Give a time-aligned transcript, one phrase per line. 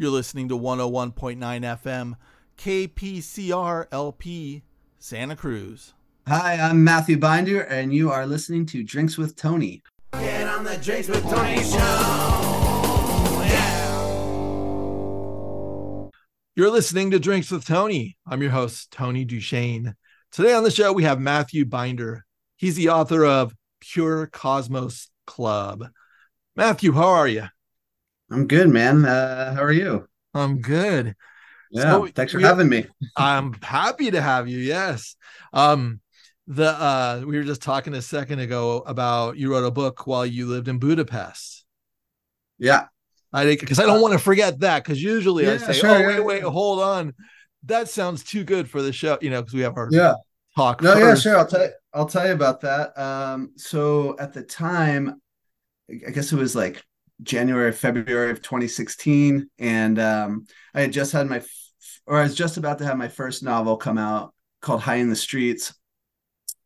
[0.00, 2.14] You're listening to 101.9 FM,
[2.56, 4.62] KPCR LP,
[5.00, 5.92] Santa Cruz.
[6.28, 9.82] Hi, I'm Matthew Binder, and you are listening to Drinks with Tony.
[10.12, 11.78] Get on the Drinks with Tony show.
[13.42, 14.08] Yeah.
[16.54, 18.16] You're listening to Drinks with Tony.
[18.24, 19.96] I'm your host, Tony Duchesne.
[20.30, 22.24] Today on the show, we have Matthew Binder.
[22.54, 25.88] He's the author of Pure Cosmos Club.
[26.54, 27.48] Matthew, how are you?
[28.30, 29.04] I'm good, man.
[29.04, 30.06] Uh, how are you?
[30.34, 31.14] I'm good.
[31.70, 32.86] Yeah, So, thanks for we- having me.
[33.16, 34.58] I'm happy to have you.
[34.58, 35.16] Yes.
[35.52, 36.00] Um,
[36.46, 40.24] the uh, we were just talking a second ago about you wrote a book while
[40.24, 41.64] you lived in Budapest.
[42.58, 42.86] Yeah,
[43.34, 45.98] I think because I don't want to forget that because usually I say, sure, "Oh,
[45.98, 46.48] yeah, wait, wait, yeah.
[46.48, 47.12] hold on."
[47.64, 50.14] That sounds too good for the show, you know, because we have our yeah.
[50.56, 50.82] talk.
[50.82, 51.36] No, yeah, sure.
[51.36, 51.70] I'll tell you.
[51.92, 52.98] I'll tell you about that.
[52.98, 55.20] Um, so at the time,
[55.90, 56.82] I guess it was like
[57.22, 61.42] January, February of 2016, and um, I had just had my,
[62.06, 65.10] or I was just about to have my first novel come out called High in
[65.10, 65.74] the Streets,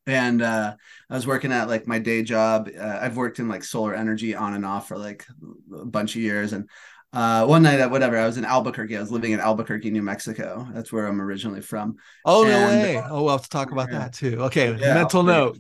[0.06, 0.74] and uh,
[1.10, 2.68] I was working at like my day job.
[2.78, 5.26] Uh, I've worked in like solar energy on and off for like
[5.74, 6.68] a bunch of years, and
[7.12, 8.96] uh, one night at whatever, I was in Albuquerque.
[8.96, 10.66] I was living in Albuquerque, New Mexico.
[10.72, 11.96] That's where I'm originally from.
[12.24, 13.02] Oh no And- way!
[13.08, 13.98] Oh, we'll have to talk about Yeah.
[14.00, 14.42] that too.
[14.44, 15.58] Okay, Yeah, mental note.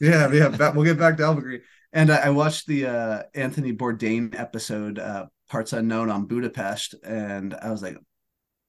[0.00, 0.70] yeah, yeah.
[0.72, 1.64] We'll get back to Albuquerque.
[1.92, 7.54] And I, I watched the uh, Anthony Bourdain episode, uh, Parts Unknown on Budapest, and
[7.54, 7.96] I was like,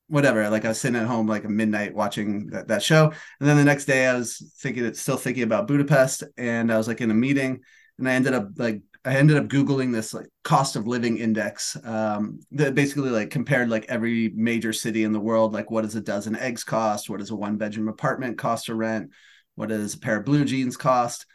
[0.07, 0.49] whatever.
[0.49, 3.05] Like I was sitting at home like at midnight watching that, that show,
[3.39, 6.88] and then the next day I was thinking, still thinking about Budapest, and I was
[6.88, 7.61] like in a meeting,
[7.97, 11.77] and I ended up like I ended up googling this like cost of living index
[11.85, 15.95] um, that basically like compared like every major city in the world, like what does
[15.95, 19.11] a dozen eggs cost, what does a one bedroom apartment cost to rent,
[19.55, 21.25] what does a pair of blue jeans cost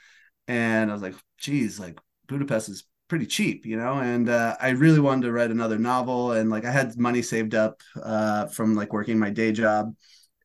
[0.49, 4.01] and i was like geez like budapest is pretty cheap you know?
[4.01, 6.33] And uh, i really wanted to write another novel.
[6.33, 9.95] And like i had money saved up uh, from like working my day job.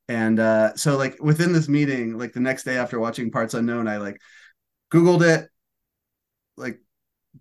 [0.07, 3.87] And uh, so like within this meeting like the next day after watching parts unknown
[3.87, 4.21] i like
[4.91, 5.49] googled it
[6.55, 6.79] like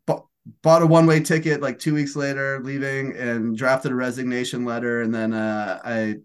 [0.07, 5.03] bought, a one-way ticket like two weeks later leaving and drafted a resignation letter.
[5.03, 6.17] And then uh, i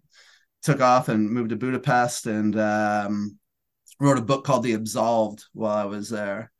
[0.64, 2.26] took off and moved to budapest.
[2.26, 3.38] And um,
[4.00, 6.52] wrote a book called The Absolved while I was there.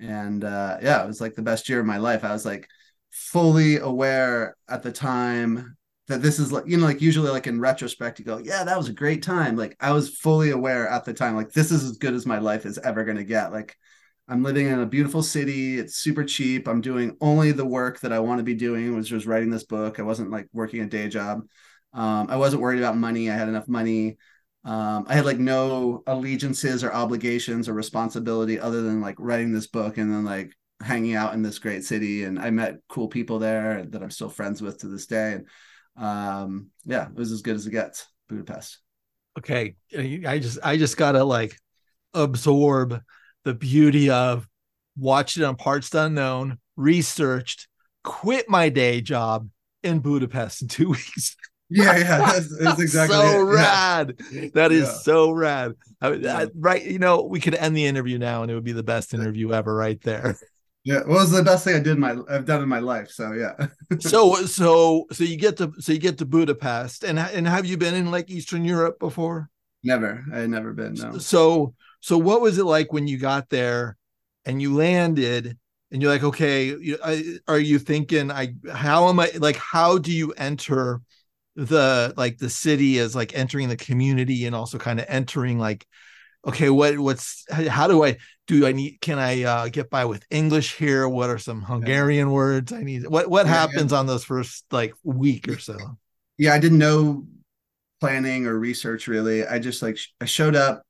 [0.00, 2.24] And uh, yeah, it was like the best year of my life.
[2.24, 2.68] I was like
[3.10, 5.76] fully aware at the time
[6.08, 8.76] that this is like, you know, like usually like in retrospect, you go, yeah, that
[8.76, 9.56] was a great time.
[9.56, 12.38] Like I was fully aware at the time, like this is as good as my
[12.38, 13.52] life is ever going to get.
[13.52, 13.76] Like
[14.28, 15.78] I'm living in a beautiful city.
[15.78, 16.66] It's super cheap.
[16.66, 19.64] I'm doing only the work that I want to be doing, which was writing this
[19.64, 19.98] book.
[19.98, 21.42] I wasn't like working a day job.
[21.92, 23.30] Um, I wasn't worried about money.
[23.30, 24.16] I had enough money
[24.64, 29.66] um, I had like no allegiances or obligations or responsibility other than like writing this
[29.66, 32.24] book and then like hanging out in this great city.
[32.24, 35.34] And I met cool people there that I'm still friends with to this day.
[35.34, 35.46] And
[35.96, 38.06] um, yeah, it was as good as it gets.
[38.28, 38.78] Budapest.
[39.38, 41.58] Okay, I just I just gotta like
[42.14, 43.00] absorb
[43.44, 44.48] the beauty of
[44.96, 47.68] watched it on Parts Unknown, researched,
[48.02, 49.48] quit my day job
[49.82, 51.36] in Budapest in two weeks.
[51.70, 53.54] Yeah, yeah, that's, that's exactly so it.
[53.54, 53.54] Yeah.
[53.54, 54.52] rad.
[54.54, 54.92] That is Yeah.
[54.92, 55.74] so rad.
[56.00, 58.72] I, I- right, you know, we could end the interview now, and it would be
[58.72, 60.36] the best interview ever, right there.
[60.86, 63.08] Yeah, it was the best thing I did in my I've done in my life.
[63.10, 63.68] So yeah,
[64.00, 67.78] so, so, so you get to, so you get to Budapest, and and have you
[67.78, 69.48] been in like Eastern Europe before?
[69.82, 70.22] never.
[70.30, 70.92] I had never been.
[70.92, 71.16] No.
[71.16, 73.96] So, so what was it like when you got there,
[74.44, 75.56] and you landed,
[75.90, 79.96] and you're like, okay, you, I, are you thinking, I, how am I, like, how
[79.96, 81.00] do you enter
[81.56, 85.86] the like the city as like entering the community and also kind of entering like
[86.46, 88.16] okay what what's how do i
[88.46, 92.30] do i need can i uh get by with english here what are some hungarian
[92.32, 93.80] words i need what what Yeah, yeah.
[93.80, 95.96] happens on those first like week or so
[96.38, 97.26] yeah, I didn't know
[98.00, 99.46] planning or research really.
[99.46, 100.84] I just like I showed up.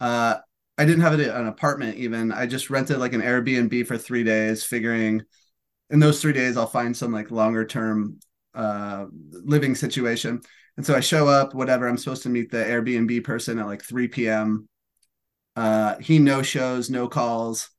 [0.00, 0.38] Uh,
[0.78, 2.32] I didn't have an apartment even.
[2.32, 5.22] I just rented like an Airbnb for three days, figuring
[5.90, 8.20] in those three days I'll find some like longer term
[8.56, 10.40] uh, living situation.
[10.76, 11.88] And so I show up, whatever.
[11.88, 14.68] I'm supposed to meet the Airbnb person at like 3 p.m.
[15.56, 17.70] Uh, he no shows, no calls.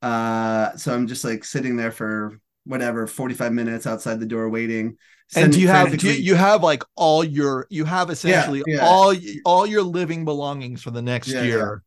[0.00, 4.96] Uh, so I'm just like sitting there for whatever 45 minutes outside the door waiting.
[5.34, 8.86] and do you have do you, you have like all your you have essentially yeah.
[8.86, 9.14] all
[9.44, 11.82] all your living belongings for the next Yeah, year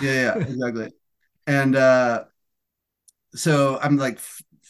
[0.00, 0.90] yeah yeah exactly
[1.46, 2.24] and uh
[3.34, 4.18] so i'm like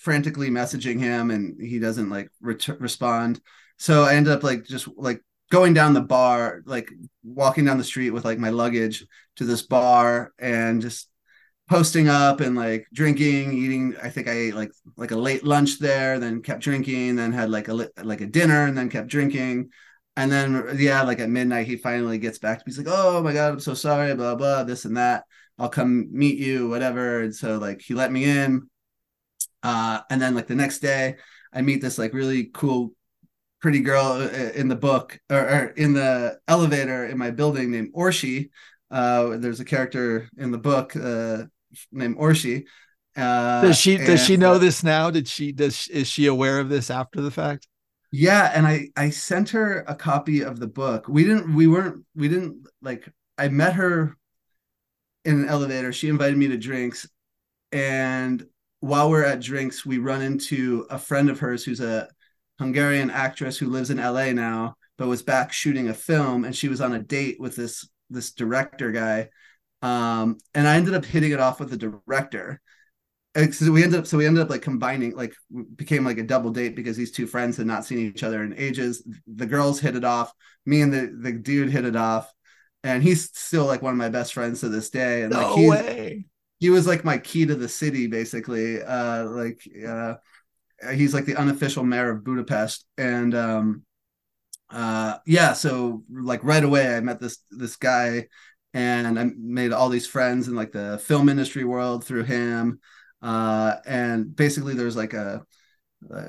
[0.07, 3.41] frantically messaging him and he doesn't like ret- respond
[3.77, 5.21] so i end up like just like
[5.51, 6.89] going down the bar like
[7.25, 9.05] walking down the street with like my luggage
[9.35, 11.09] to this bar and just
[11.69, 13.97] posting up and like drinking, eating.
[14.01, 17.51] I think I ate like like a late lunch there, then kept drinking, then had
[17.51, 19.71] like a like a dinner, and then kept drinking.
[20.17, 22.73] And then yeah, like at midnight, he finally gets back to me.
[22.73, 25.25] He's like, "Oh my god, I'm so sorry, blah blah, this and that.
[25.59, 28.69] I'll come meet you, whatever." And so like he let me in.
[29.67, 31.17] Uh, and then like the next day,
[31.53, 32.93] I meet this like really cool,
[33.61, 37.93] pretty girl uh, in the book or, or in the elevator in my building named
[37.95, 38.51] Orshi.
[38.91, 41.45] Uh, there's a character in the book uh,
[41.91, 42.65] named Orshi.
[43.17, 45.11] Uh, Does she does she know uh, this now?
[45.11, 47.67] Did she does is she aware of this after the fact?
[48.13, 51.09] Yeah, and I I sent her a copy of the book.
[51.09, 54.17] We didn't we weren't we didn't like I met her
[55.25, 55.93] in an elevator.
[55.93, 57.09] She invited me to drinks
[57.73, 58.47] and
[58.81, 62.09] while we're at drinks, we run into a friend of hers who's a
[62.59, 66.69] Hungarian actress who lives in LA now, but was back shooting a film and she
[66.69, 69.29] was on a date with this this director guy.
[69.83, 72.61] Um, and I ended up hitting it off with the director.
[73.35, 75.35] And so we ended up so we ended up like combining like
[75.75, 78.55] became like a double date because these two friends had not seen each other in
[78.57, 79.07] ages.
[79.27, 80.33] The girls hit it off.
[80.65, 82.33] Me and the the dude hit it off.
[82.83, 85.23] And he's still like one of my best friends to this day.
[85.23, 86.27] And like he's, way.
[86.59, 88.83] He was like my key to the city basically.
[88.83, 90.15] Uh like uh
[90.93, 92.87] he's like the unofficial mayor of budapest.
[92.99, 93.83] And um
[94.71, 98.27] uh yeah so like right away i met this this guy
[98.75, 102.81] and i made all these friends in like the film industry world through him.
[103.23, 105.45] Uh and basically there's like a
[106.15, 106.27] uh,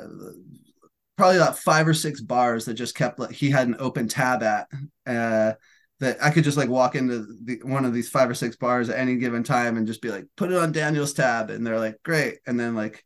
[1.17, 4.43] probably about five or six bars that just kept like he had an open tab
[4.43, 4.67] at.
[5.05, 5.53] Uh
[5.99, 8.89] that I could just like walk into the, one of these five or six bars
[8.89, 11.49] at any given time and just be like, put it on Daniel's tab.
[11.49, 12.37] And they're like, great.
[12.45, 13.03] And then like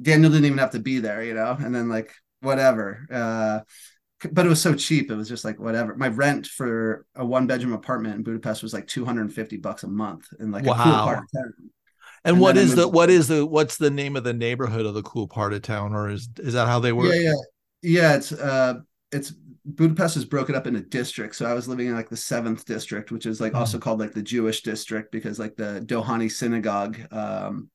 [0.00, 1.56] Daniel didn't even have to be there, you know?
[1.58, 3.06] And then like, whatever.
[3.10, 3.60] Uh,
[4.30, 5.10] but it was so cheap.
[5.10, 5.96] It was just like, whatever.
[5.96, 10.28] My rent for a one bedroom apartment in Budapest was like 250 bucks a month
[10.38, 11.54] in like a cool part of town.
[11.56, 11.72] And
[12.24, 15.02] And what is the what is the what's the name of the neighborhood of the
[15.02, 17.12] cool part of town, or is is that how they work?
[17.12, 17.34] Yeah, yeah.
[17.82, 18.74] Yeah, it's uh
[19.10, 19.32] it's
[19.64, 21.38] Budapest is broken up into districts.
[21.38, 23.58] So I was living in like the seventh district, which is like Mhm.
[23.58, 27.70] also called like the Jewish district because like the Dohány synagogue um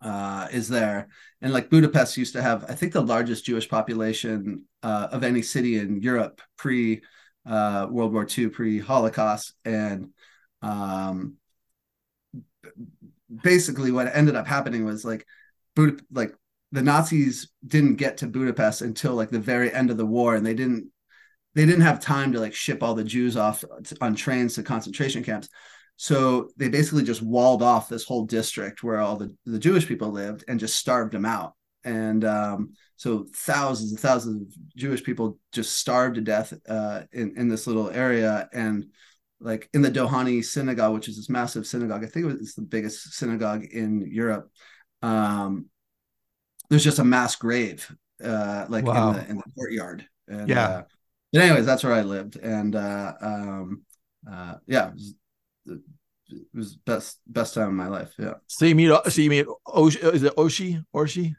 [0.00, 1.08] uh is there.
[1.40, 5.42] And like Budapest used to have, I think the largest Jewish population uh of any
[5.42, 7.02] city in Europe pre
[7.46, 9.54] uh World War II, pre Holocaust.
[9.64, 10.10] And
[10.62, 11.36] um
[13.42, 15.26] basically what ended up happening was like
[15.74, 16.34] Bud- like
[16.70, 20.46] the Nazis didn't get to Budapest until like the very end of the war, and
[20.46, 20.91] they didn't
[21.54, 23.64] they didn't have time to like ship all the Jews off
[24.00, 25.48] on trains to concentration camps.
[25.96, 30.10] So they basically just walled off this whole district where all the, the Jewish people
[30.10, 31.54] lived and just starved them out.
[31.84, 37.34] And um, so thousands and thousands of Jewish people just starved to death uh, in,
[37.36, 38.48] in this little area.
[38.52, 38.86] And
[39.40, 42.62] like in the Dohány synagogue, which is this massive synagogue, I think it was the
[42.62, 44.50] biggest synagogue in Europe.
[45.02, 45.66] Um,
[46.70, 47.94] there's just a mass grave,
[48.24, 49.10] uh, like Wow.
[49.10, 50.06] in the in the courtyard.
[50.28, 50.68] And, Yeah.
[50.68, 50.82] Uh,
[51.32, 53.82] but anyways, that's where I lived, and uh, um,
[54.30, 55.14] uh, yeah, it was,
[55.66, 58.12] it was best best time of my life.
[58.18, 61.34] Yeah, So you meet so you meet Oshi, is it Oshi Orshi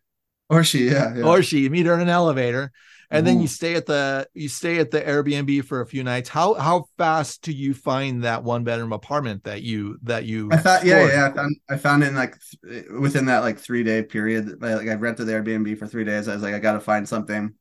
[0.50, 1.24] or she, yeah, yeah.
[1.24, 1.62] Orshi?
[1.62, 2.72] You meet her in an elevator,
[3.10, 6.30] and then you stay at the you stay at the Airbnb for a few nights.
[6.30, 10.50] How how fast do you find that one bedroom apartment that you that you?
[10.52, 13.58] I thought, yeah, yeah, I found, I found it in like th- within that like
[13.60, 14.62] three day period.
[14.62, 16.28] Like I rented the Airbnb for three days.
[16.28, 17.54] I was like, I got to find something.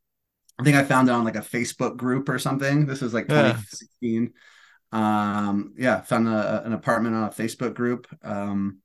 [0.58, 2.87] I think I found it on like a Facebook group or something.
[2.87, 3.52] This was like Yeah.
[3.52, 4.32] 2016.
[4.92, 8.06] Um, yeah, found a, an apartment on a Facebook group.
[8.23, 8.78] Um,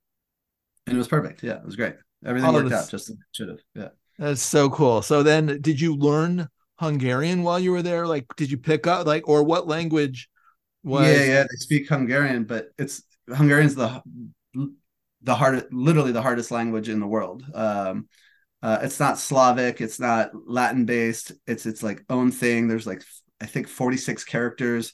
[0.85, 1.43] and it was perfect.
[1.43, 1.95] Yeah, it was great.
[2.25, 3.59] Everything Oh, worked out just as it should have.
[3.75, 3.89] Yeah.
[4.17, 5.01] That's so cool.
[5.01, 6.47] So then, did you learn
[6.79, 8.07] Hungarian while you were there?
[8.07, 10.29] Like, did you pick up like, or what language
[10.83, 11.05] was?
[11.07, 14.01] yeah, yeah, they speak Hungarian, but it's Hungarian's the
[15.23, 17.43] the hardest, literally the hardest language in the world.
[17.53, 18.07] Um,
[18.67, 21.31] uh, it's not Slavic, it's not Latin based.
[21.47, 22.67] It's its like own thing.
[22.67, 23.01] There's like
[23.39, 24.93] I think 46 characters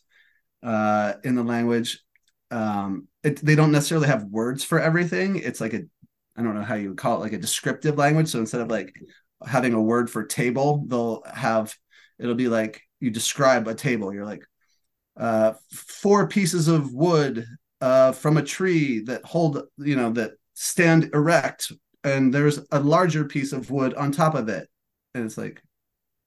[0.61, 1.99] uh, in the language.
[2.51, 5.37] Um, it, they don't necessarily have words for everything.
[5.37, 5.81] It's like a
[6.37, 8.27] I don't know how you would call it, like a descriptive language.
[8.27, 8.93] So instead of like
[9.43, 11.75] having a word for table, they'll have
[12.19, 14.13] it'll be like you describe a table.
[14.13, 14.43] You're like
[15.17, 17.47] uh, four pieces of wood
[17.81, 21.71] uh, from a tree that hold, you know, that stand erect,
[22.03, 24.69] and there's a larger piece of wood on top of it.
[25.13, 25.61] And it's like,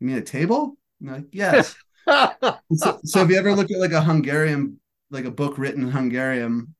[0.01, 0.77] you mean a table?
[1.01, 1.75] Like, yes.
[2.09, 4.81] so, so if you ever look at like a Hungarian,
[5.11, 6.75] like a book written in Hungarian,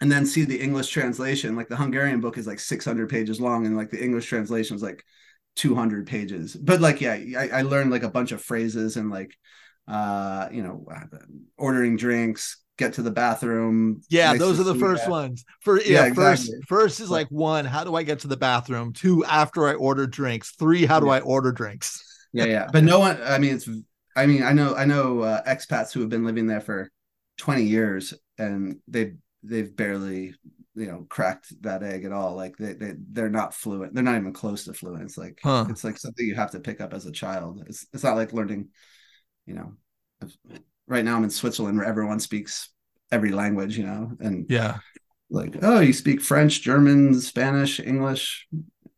[0.00, 3.66] and then see the English translation, like the Hungarian book is like 600 pages long,
[3.66, 5.04] and like the English translation is like
[5.56, 6.56] 200 pages.
[6.56, 9.36] But like, yeah, I, I learned like a bunch of phrases and like,
[9.86, 10.86] uh, you know,
[11.58, 14.02] ordering drinks, get to the bathroom.
[14.10, 15.10] Yeah, those are the first ya.
[15.10, 15.44] ones.
[15.60, 16.66] For yeah, Yeah, first exactly.
[16.68, 18.92] first is like one, how do I get to the bathroom?
[18.92, 20.52] Two, after I order drinks.
[20.58, 21.12] Three, how do Yeah.
[21.12, 22.02] I order drinks?
[22.32, 22.68] Yeah, yeah.
[22.72, 23.20] But no one.
[23.22, 23.68] I mean, it's.
[24.16, 24.74] I mean, I know.
[24.76, 26.90] I know uh, expats who have been living there for
[27.36, 30.34] twenty years, and they they've barely
[30.76, 32.36] you know cracked that egg at all.
[32.36, 33.94] Like they they they're not fluent.
[33.94, 35.02] They're not even close to fluent.
[35.02, 35.66] It's like Huh.
[35.68, 37.64] it's like something you have to pick up as a child.
[37.66, 38.68] It's it's not like learning.
[39.46, 39.72] You know,
[40.90, 42.68] right now I'm in Switzerland where everyone speaks
[43.10, 43.78] every language.
[43.78, 44.78] You know, and Yeah.
[45.30, 48.48] like oh you speak french german spanish english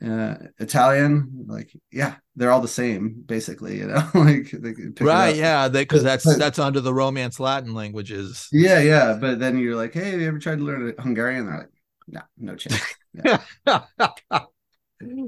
[0.02, 5.36] uh italian like yeah they're all the same basically you know like they pick Right,
[5.36, 8.48] yeah, because that's but- that's under the Romance Latin languages.
[8.50, 11.58] yeah yeah but then you're like hey have you ever tried to learn hungarian they're
[11.58, 11.70] like
[12.08, 12.80] no no chance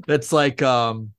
[0.08, 1.10] It's like um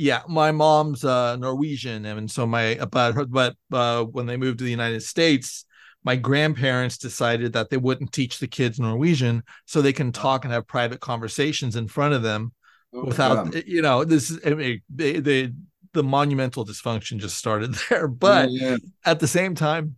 [0.00, 4.58] yeah, my mom's uh Norwegian and so my but her but uh when they moved
[4.58, 5.66] to the United States,
[6.04, 10.54] my grandparents decided that they wouldn't teach the kids Norwegian so they can talk and
[10.54, 12.52] have private conversations in front of them
[12.92, 15.52] without Um, you know this is I mean they, they
[15.92, 18.08] the monumental dysfunction just started there.
[18.08, 18.76] But yeah, yeah.
[19.04, 19.96] at the same time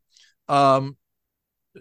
[0.49, 0.97] um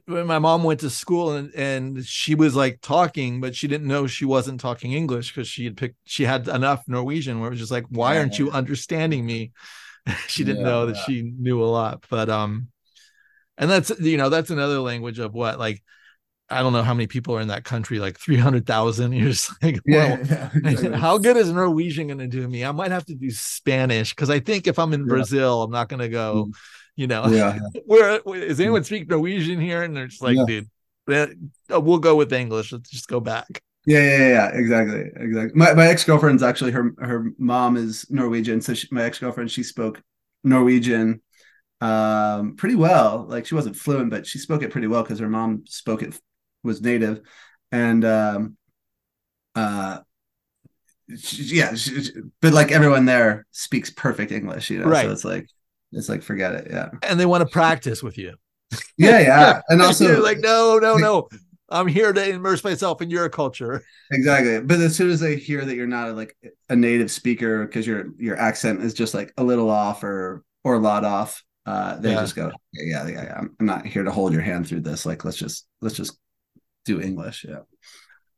[0.06, 3.88] when my mom went to school and and she was like talking but she didn't
[3.88, 7.52] know she wasn't talking english because she had picked she had enough norwegian where it
[7.52, 9.52] was just like why aren't you understanding me
[10.28, 10.98] she didn't Yeah, know that yeah.
[10.98, 12.68] she knew a lot but um
[13.58, 15.82] and that's you know that's another language of what like
[16.50, 19.80] i don't know how many people are in that country like 300000 you're just like
[19.88, 20.92] well, yeah, exactly.
[20.94, 22.64] how good is Norwegian going to do me?
[22.66, 25.08] I might have to do Spanish because I think if I'm in Yeah.
[25.08, 26.50] Brazil, I'm not going to go.
[26.96, 29.82] You know, yeah where is anyone speak Norwegian here?
[29.84, 30.46] And they're just like, Yeah.
[30.46, 30.70] dude,
[31.08, 31.30] that-
[31.74, 32.72] uh, we'll go with English.
[32.72, 33.62] Let's just go back.
[33.86, 35.52] Yeah, yeah, yeah, exactly, exactly.
[35.56, 39.50] My my ex girlfriend's actually her her mom is Norwegian, so she, my ex girlfriend
[39.50, 40.02] she spoke
[40.44, 41.22] Norwegian
[41.82, 43.26] um pretty well.
[43.28, 46.20] Like she wasn't fluent, but she spoke it pretty well because her mom spoke it
[46.64, 47.22] was native,
[47.72, 48.58] and um
[49.56, 50.00] uh
[51.18, 54.86] she, yeah, she, she- but like everyone there speaks perfect English, you know.
[54.88, 55.06] Right.
[55.06, 55.48] So it's like
[55.92, 58.36] it's like forget it, yeah, And they want to practice with you.
[58.98, 61.28] yeah, yeah, and also like, no, no, no.
[61.74, 63.82] I'm here to immerse myself in your culture.
[64.12, 64.60] Exactly.
[64.60, 66.36] But as soon as they hear that you're not like
[66.68, 70.74] a native speaker because your your accent is just like a little off or or
[70.76, 72.20] a lot off, uh, they Yeah.
[72.20, 75.06] just go, yeah, yeah, yeah, I'm not here to hold your hand through this.
[75.06, 76.20] Like, let's just let's just
[76.84, 77.46] do English.
[77.48, 77.60] Yeah.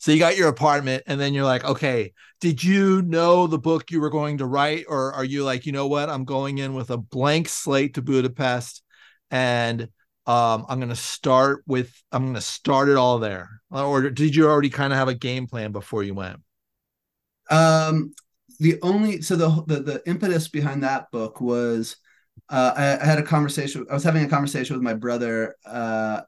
[0.04, 3.90] So you got your apartment, and then you're like, okay, did you know the book
[3.90, 6.74] you were going to write, or are you like, you know what, I'm going in
[6.74, 8.84] with a blank slate to Budapest,
[9.32, 9.84] and
[10.26, 14.70] um, I'm gonna start with, I'm gonna start it all there, or did you already
[14.70, 16.42] kind of have a game plan before you went?
[17.50, 18.14] Um,
[18.60, 21.96] the only so the the, the impetus behind that book was
[22.50, 23.86] uh, I, I had a conversation.
[23.90, 26.24] I was having a conversation with my brother uh,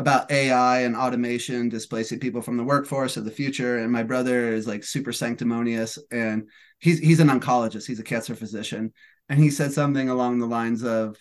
[0.00, 3.78] about AI and automation displacing people from the workforce of the future.
[3.78, 7.86] And my brother is like super sanctimonious, and he's he's an oncologist.
[7.86, 8.92] He's a cancer physician,
[9.28, 11.16] and he said something along the lines of,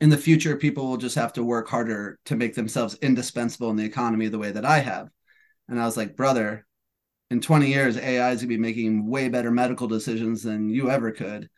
[0.00, 3.76] "In the future, people will just have to work harder to make themselves indispensable in
[3.76, 5.08] the economy the way that I have."
[5.68, 6.66] And I was like, brother,
[7.30, 11.12] in 20 years, AI is gonna be making way better medical decisions than you ever
[11.12, 11.48] could.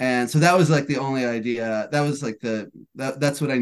[0.00, 1.88] And so that was like the only idea.
[1.92, 3.60] That was like the that that's what I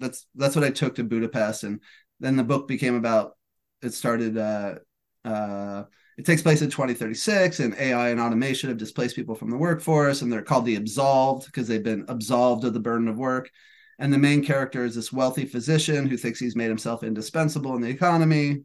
[0.00, 1.64] that's that's what I took to Budapest.
[1.64, 1.80] And
[2.20, 3.36] then the book became about
[3.82, 4.76] it started uh
[5.24, 5.84] uh
[6.16, 10.22] it takes place in 2036 and AI and automation have displaced people from the workforce
[10.22, 13.50] and they're called the absolved because they've been absolved of the burden of work.
[13.98, 17.82] And the main character is this wealthy physician who thinks he's made himself indispensable in
[17.82, 18.62] the economy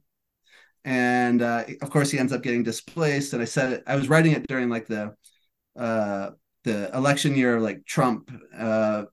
[0.83, 4.31] and uh, of course he ends up getting displaced and i said i was writing
[4.31, 5.13] it during like the
[5.77, 6.31] uh
[6.63, 9.03] the election year like trump uh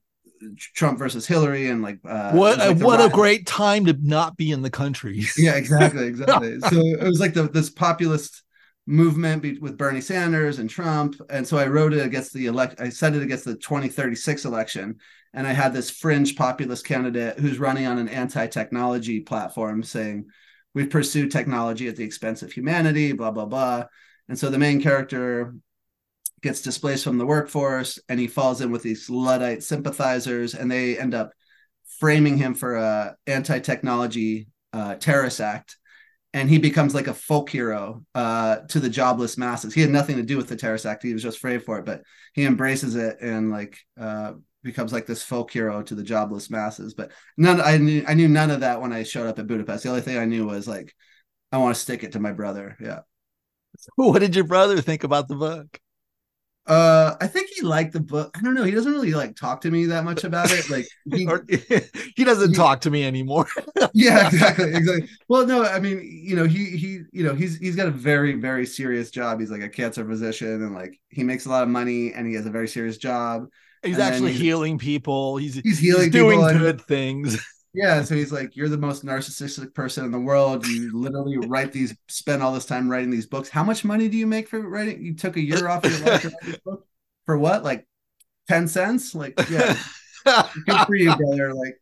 [0.75, 4.51] trump versus hillary and like uh what like, what a great time to not be
[4.51, 5.25] in the country.
[5.39, 6.59] yeah exactly exactly.
[6.71, 8.43] So it was like the this populist
[8.87, 12.81] movement be- with bernie sanders and trump and so i wrote it against the elect
[12.81, 14.97] i said it against the 2036 election
[15.35, 20.25] and i had this fringe populist candidate who's running on an anti-technology platform saying
[20.75, 23.85] we pursue technology at the expense of humanity blah blah blah.
[24.29, 25.55] And so the main character
[26.43, 30.99] gets displaced from the workforce and he falls in with these luddite sympathizers and they
[30.99, 31.33] end up
[31.99, 35.77] framing him for a anti-technology uh, terrorist act.
[36.35, 39.73] And he becomes like a folk hero uh, to the jobless masses.
[39.73, 41.03] He had nothing to do with the terrorist act.
[41.03, 42.03] He was just framed for it but
[42.35, 46.95] he embraces it and like uh, becomes like this folk hero to the jobless masses.
[46.95, 49.85] But none i knew i knew none of that when i showed up at budapest.
[49.85, 50.95] The only thing i knew was like
[51.53, 52.77] i want to stick it to my brother.
[52.81, 53.01] Yeah.
[53.97, 55.81] What did your brother think about the book?
[56.69, 58.37] Uh, I think he liked the book.
[58.39, 58.63] I don't know.
[58.65, 60.69] He doesn't really like talk to me that much about it.
[60.69, 61.45] Like, he, Or-
[62.17, 63.47] he doesn't He- talk to me anymore.
[63.95, 65.09] yeah, exactly, exactly.
[65.29, 68.35] Well, no, I mean, you know, he he, you know, he's he's got a very
[68.35, 69.41] very serious job.
[69.41, 72.35] He's like a cancer physician, and like he makes a lot of money, and he
[72.35, 73.47] has a very serious job.
[73.83, 75.39] He's And actually he's- healing people.
[75.39, 77.39] He's He's healing he's doing people and- good things.
[77.75, 80.67] Yeah, so he's like, you're the most narcissistic person in the world.
[80.67, 83.49] You literally write these, spend all this time writing these books.
[83.49, 85.05] How much money do you make for writing?
[85.05, 86.87] You took a year off your life to write this book
[87.27, 87.65] for what?
[87.65, 87.87] Like
[88.49, 89.15] ten cents?
[89.15, 89.77] Like, yeah,
[90.25, 91.53] good for you, brother.
[91.55, 91.79] Like,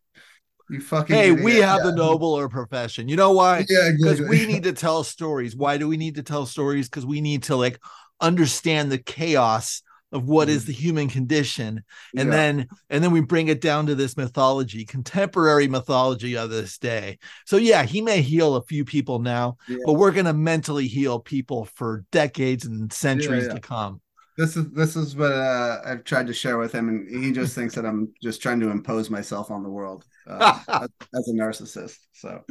[0.69, 1.15] you fucking.
[1.15, 1.45] hey, idiot.
[1.45, 1.91] we have yeah.
[1.91, 3.07] the nobler profession.
[3.07, 3.65] You know why?
[3.69, 4.45] Yeah, Because exactly.
[4.45, 5.55] we need to tell stories.
[5.55, 6.89] Why do we need to tell stories?
[6.89, 7.79] Because we need to like
[8.19, 11.83] understand the chaos of what is the human condition
[12.15, 12.35] and Yeah.
[12.35, 17.17] then and then we bring it down to this mythology contemporary mythology of this day
[17.45, 19.77] so yeah he may heal a few people now Yeah.
[19.85, 23.53] but we're going to mentally heal people for decades and centuries yeah.
[23.55, 24.01] to come
[24.37, 27.55] this is this is what uh, I've tried to share with him, and he just
[27.55, 31.33] thinks that I'm just trying to impose myself on the world uh, as, as a
[31.33, 31.97] narcissist.
[32.13, 32.43] So.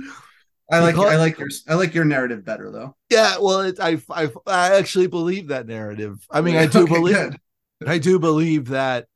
[0.73, 2.97] I like Because- I like your I like your narrative better though.
[3.09, 6.93] yeah well it, I, I i actually believe that narrative i mean i do Okay,
[6.93, 7.37] believe good.
[7.85, 9.07] I do believe that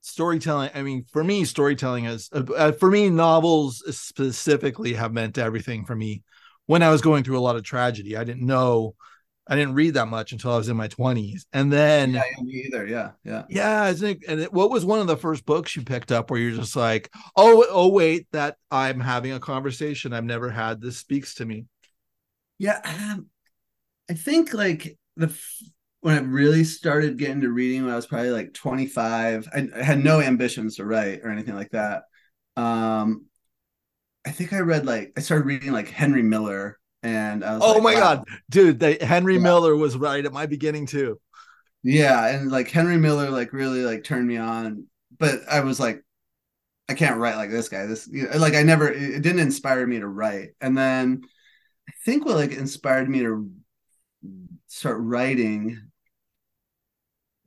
[0.00, 0.70] storytelling.
[0.74, 5.94] I mean, for me, storytelling is uh, for me novels specifically have meant everything for
[5.94, 6.22] me.
[6.66, 8.94] When I was going through a lot of tragedy, I didn't know,
[9.46, 12.42] I didn't read that much until I was in my twenties, and then Yeah, yeah,
[12.44, 12.86] me either.
[12.86, 13.42] Yeah, yeah.
[13.48, 14.22] yeah, I think.
[14.28, 16.76] And it, what was one of the first books you picked up where you're just
[16.76, 20.80] like, oh, oh, wait, that I'm having a conversation I've never had.
[20.80, 21.66] This speaks to me.
[22.58, 23.26] Yeah, um,
[24.08, 25.36] I think like the
[26.00, 29.48] when I really started getting to reading when I was probably like 25.
[29.54, 32.04] I, I had no ambitions to write or anything like that.
[32.56, 33.26] Um,
[34.26, 37.80] I think I read like I started reading like Henry Miller, and I was Oh
[37.80, 37.94] like, my wow.
[37.94, 39.38] god, dude, they, Henry Yeah.
[39.38, 41.20] Miller was right at my beginning too.
[41.82, 44.86] Yeah, and like Henry Miller like really like turned me on,
[45.18, 46.02] but I was like
[46.88, 47.86] I can't write like this guy.
[47.86, 50.50] This you know, like I never it it didn't inspire me to write.
[50.60, 51.22] And then
[51.88, 53.50] I think what like inspired me to
[54.66, 55.89] start writing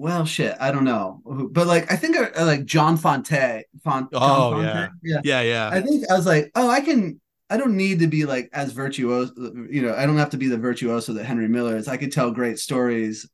[0.04, 1.22] well shit, I don't know.
[1.26, 4.64] But like I think I, I like John Fante, Font Oh, Fante.
[4.64, 4.90] yeah.
[5.04, 5.22] Yeah.
[5.24, 5.70] Yeah, yeah.
[5.72, 7.20] I think I was like, oh, I can.
[7.50, 9.34] I don't need to be like as virtuoso.
[9.70, 11.88] You know, I don't have to be the virtuoso that Henry Miller is.
[11.88, 13.30] I could tell great stories,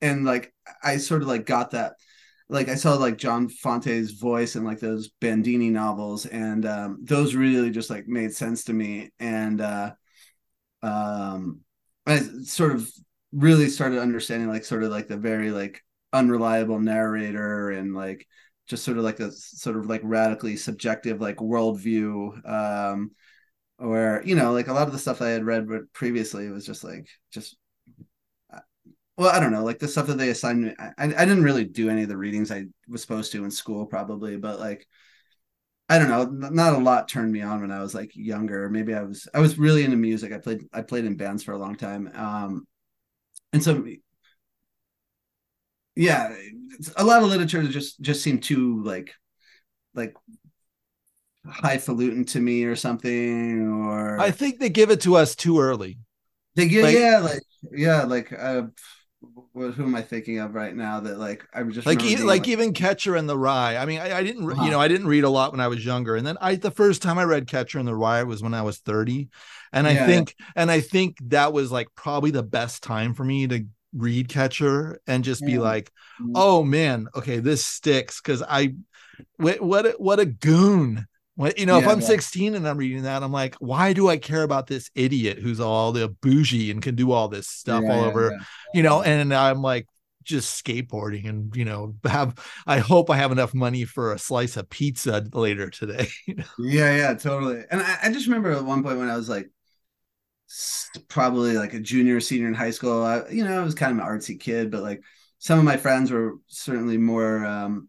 [0.00, 1.94] and like I sort of like got that.
[2.48, 7.34] Like I saw like John Fante's voice and like those Bandini novels, and um, those
[7.34, 9.10] really just like made sense to me.
[9.18, 9.92] And uh,
[10.82, 11.60] um,
[12.06, 12.88] I sort of
[13.36, 18.26] really started understanding like sort of like the very like unreliable narrator and like
[18.66, 23.10] just sort of like a sort of like radically subjective like worldview um
[23.76, 26.50] where you know like a lot of the stuff i had read but previously it
[26.50, 27.58] was just like just
[28.54, 28.60] uh,
[29.18, 31.64] well i don't know like the stuff that they assigned me I, I didn't really
[31.64, 34.86] do any of the readings i was supposed to in school probably but like
[35.90, 38.70] i don't know not a lot turned me on when i was like younger.
[38.70, 40.32] Maybe i was i was really into music.
[40.32, 42.66] I played i played in bands for a long time um
[43.56, 43.82] and so
[45.94, 46.34] yeah
[46.96, 49.14] a lot of literature just just seemed too like
[49.94, 50.14] like
[51.46, 55.98] highfalutin to me or something or I think they give it to us too early.
[56.54, 57.42] they get like- yeah like
[57.72, 58.62] yeah like uh
[59.52, 62.22] what, who am i thinking of right now that like I'm just Like, remember e-
[62.24, 63.76] like even Catcher in the Rye.
[63.76, 64.56] I mean, I, I didn't, Uh-huh.
[64.60, 66.70] you know, I didn't read a lot when I was younger, and then I the
[66.72, 69.28] first time I read Catcher in the Rye was when I was thirty,
[69.72, 73.22] and I Yeah, think, and I think that was like probably the best time for
[73.24, 76.34] me to read Catcher and just be like, Mhm.
[76.34, 78.74] oh man, okay, this sticks because I,
[79.36, 81.06] what, what, a, what a goon.
[81.38, 82.06] You know, if I'm yeah.
[82.06, 85.60] 16 and I'm reading that, I'm like, why do I care about this idiot who's
[85.60, 88.38] all the bougie and can do all this stuff Yeah, all yeah, over yeah.
[88.72, 89.86] you know and i'm like
[90.24, 92.34] just skateboarding and you know have
[92.66, 96.08] i hope i have enough money for a slice of pizza later today
[96.58, 97.64] Yeah, yeah, totally.
[97.70, 99.50] And I, I just remember at one point when I was like
[101.08, 104.04] probably like a junior, senior in high school, I, you know, I was kind of
[104.04, 105.02] an artsy kid, but like
[105.38, 107.88] some of my friends were certainly more um,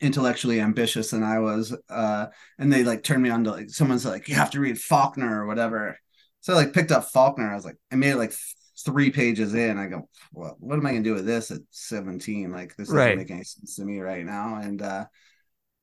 [0.00, 1.76] intellectually ambitious than I was.
[1.88, 2.26] Uh,
[2.58, 5.42] and they like turned me on to like someone's like, you have to read Faulkner
[5.42, 5.98] or whatever.
[6.40, 7.50] So I like picked up Faulkner.
[7.50, 9.76] I was like, I made it like th- three pages in.
[9.76, 12.52] I go, well, what am I gonna do with this at 17?
[12.52, 13.16] Like this doesn't Right.
[13.18, 14.56] make any sense to me right now.
[14.56, 15.06] And uh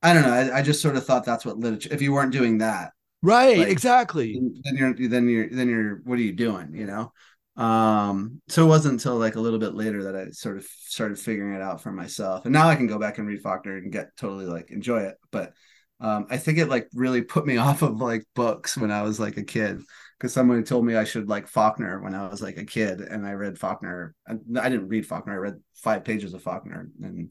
[0.02, 0.34] I don't know.
[0.34, 1.90] I, I just sort of thought that's what literature.
[1.92, 6.20] If you weren't doing that, right Like- exactly then you're then you're then you're what
[6.20, 6.74] are you doing?
[6.76, 7.12] You know.
[7.58, 8.42] Um.
[8.48, 11.56] So it wasn't until like a little bit later that I sort of started figuring
[11.56, 14.16] it out for myself, and now I can go back and read Faulkner and get
[14.18, 15.16] totally like enjoy it.
[15.32, 15.54] But
[16.00, 19.20] um, I think it like really put me off of like books when I was
[19.20, 19.82] like a kid.
[20.18, 23.26] because someone told me I should like Faulkner when I was like a kid, and
[23.26, 24.16] I read Faulkner.
[24.28, 25.34] I, I didn't read Faulkner.
[25.34, 27.30] I read five pages of Faulkner, and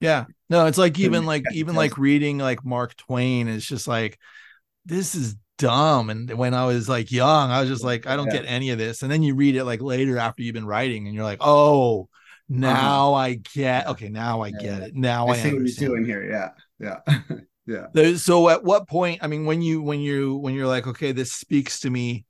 [0.00, 0.26] Yeah.
[0.48, 4.18] No, it's like even like even like reading like Mark Twain is just like
[4.86, 6.10] this is dumb.
[6.10, 8.40] And when I was like young, I was just like, I don't Yeah.
[8.42, 9.02] get any of this.
[9.02, 12.08] And then you read it like later after you've been writing, and you're like, oh,
[12.48, 14.86] now I get okay, now I Yeah, get yeah.
[14.86, 14.94] it.
[14.96, 16.24] Now I I, see what you're doing here.
[16.28, 16.50] Yeah,
[17.06, 17.16] yeah,
[17.66, 17.86] yeah.
[17.92, 21.12] There's- so at what point i mean when you when you when you're like okay
[21.12, 22.24] this speaks to me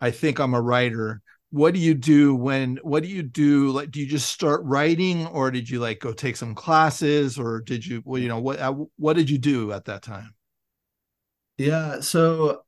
[0.00, 3.90] i think i'm a writer what do you do when what do you do like
[3.90, 7.84] do you just start writing or did you like go take some classes or did
[7.86, 10.34] you well you know what uh, what did you do at that time
[11.58, 12.00] Yeah.
[12.00, 12.62] So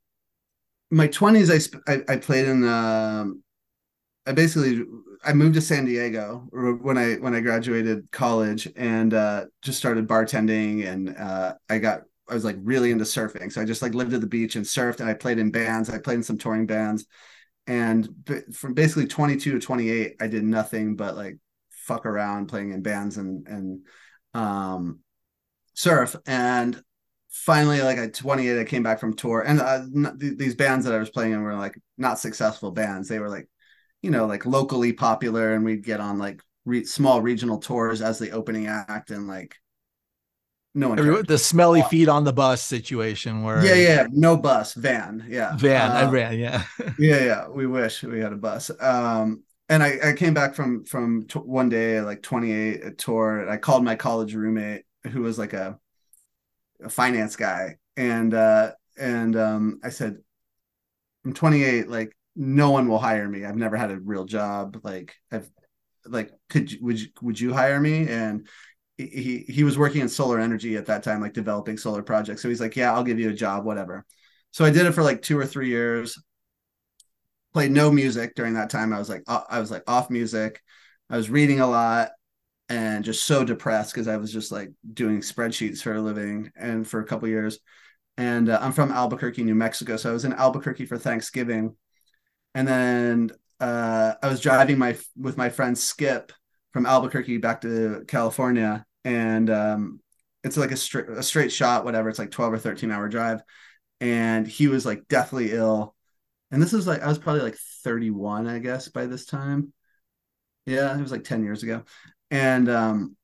[0.91, 2.65] my twenties, I, sp- I I played in.
[2.67, 3.43] Um,
[4.27, 4.83] I basically
[5.25, 10.07] I moved to San Diego when I when I graduated college and uh, just started
[10.07, 13.51] bartending and uh, I got I was like really into surfing.
[13.51, 15.89] So I just like lived at the beach and surfed and I played in bands.
[15.89, 17.05] I played in some touring bands.
[17.67, 21.37] And b- from basically 22 to 28, I did nothing but like
[21.71, 23.81] fuck around playing in bands and and
[24.33, 24.99] um
[25.73, 26.81] surf and
[27.31, 29.83] finally like at 28 i came back from tour and uh,
[30.19, 33.07] th- these bands that i was playing in were like not successful bands.
[33.07, 33.47] They were like
[34.01, 38.19] you know like locally popular and we'd get on like re- small regional tours as
[38.19, 39.55] the opening act and like
[40.73, 41.27] no one cared.
[41.27, 45.55] the smelly feet on the bus situation where yeah yeah no bus van yeah.
[45.57, 46.63] Van i Uh, ran yeah.
[46.97, 47.47] yeah yeah.
[47.47, 48.71] We wish we had a bus.
[48.79, 53.39] Um and i i came back from from t- one day like 28 a tour
[53.41, 55.77] and i called my college roommate who was like a,
[56.83, 57.77] a finance guy.
[57.97, 60.17] And uh and um i said
[61.25, 63.43] i'm 28 like no one will hire me.
[63.43, 64.79] I've never had a real job.
[64.83, 65.49] Like i've
[66.05, 68.07] like could you would you would you hire me?
[68.07, 68.47] And
[68.97, 72.41] he, he was working in solar energy at that time like developing solar projects.
[72.41, 74.05] So he's like yeah i'll give you a job whatever.
[74.51, 76.21] So i did it for like two or three years.
[77.53, 78.93] Played no music during that time.
[78.93, 80.61] I was like i was like off music.
[81.09, 82.11] I was reading a lot
[82.71, 86.87] and just so depressed because i was just like doing spreadsheets for a living and
[86.87, 87.59] for a couple years.
[88.17, 91.75] And uh, i'm from albuquerque new mexico so i was in albuquerque for thanksgiving.
[92.55, 96.31] And then uh, i was driving my with my friend skip
[96.71, 98.85] from albuquerque back to california.
[99.03, 99.99] And um,
[100.43, 102.07] it's like a straight a straight shot whatever.
[102.07, 103.41] It's like 12 or 13 hour drive.
[103.99, 105.93] And he was like deathly ill.
[106.51, 109.73] And this was like I was probably like 31, I guess, by this time.
[110.65, 111.83] Yeah, it was like 10 years ago.
[112.31, 113.17] And um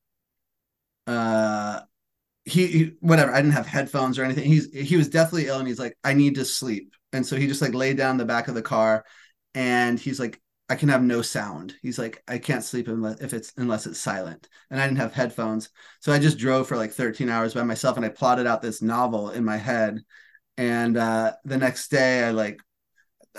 [1.06, 1.82] uh
[2.46, 4.46] he, he whatever, I didn't have headphones or anything.
[4.46, 6.96] He's he was definitely ill and he's like, I need to sleep.
[7.14, 9.06] And so he just like laid down the back of the car
[9.56, 11.76] and he's like, I can have no sound.
[11.82, 14.50] He's like, I can't sleep unless if it's unless it's silent.
[14.72, 15.70] And I didn't have headphones.
[16.02, 18.82] So I just drove for like 13 hours by myself and I plotted out this
[18.82, 20.02] novel in my head.
[20.58, 22.62] And uh the next day I like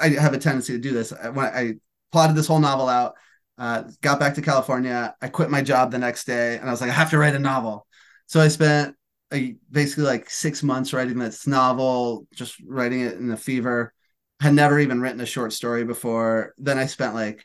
[0.01, 1.13] I have a tendency to do this.
[1.13, 1.75] I, When I
[2.13, 3.15] plotted this whole novel out,
[3.59, 6.81] uh, got back to California, I quit my job the next day, and I was
[6.81, 7.87] like, I have to write a novel.
[8.27, 8.97] So I spent
[9.33, 13.93] a, basically like six months writing this novel, just writing it in a fever.
[14.41, 16.55] Had never even written a short story before.
[16.59, 17.45] Then I spent like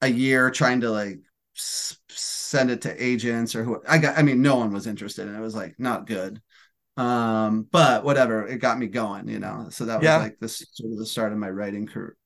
[0.00, 1.18] a year trying to like
[1.54, 4.18] send it to agents or who I got.
[4.18, 6.40] I mean, no one was interested, and it was like not good
[6.96, 10.18] um but whatever it got me going you know so that was Yeah.
[10.18, 12.16] like this sort of the start of my writing career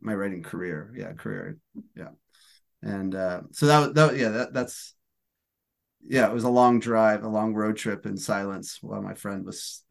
[0.00, 1.58] my writing career yeah career
[1.96, 2.10] yeah
[2.82, 4.94] and uh so that was that yeah that that's
[6.08, 9.44] yeah it was a long drive a long road trip in silence while my friend
[9.44, 9.82] was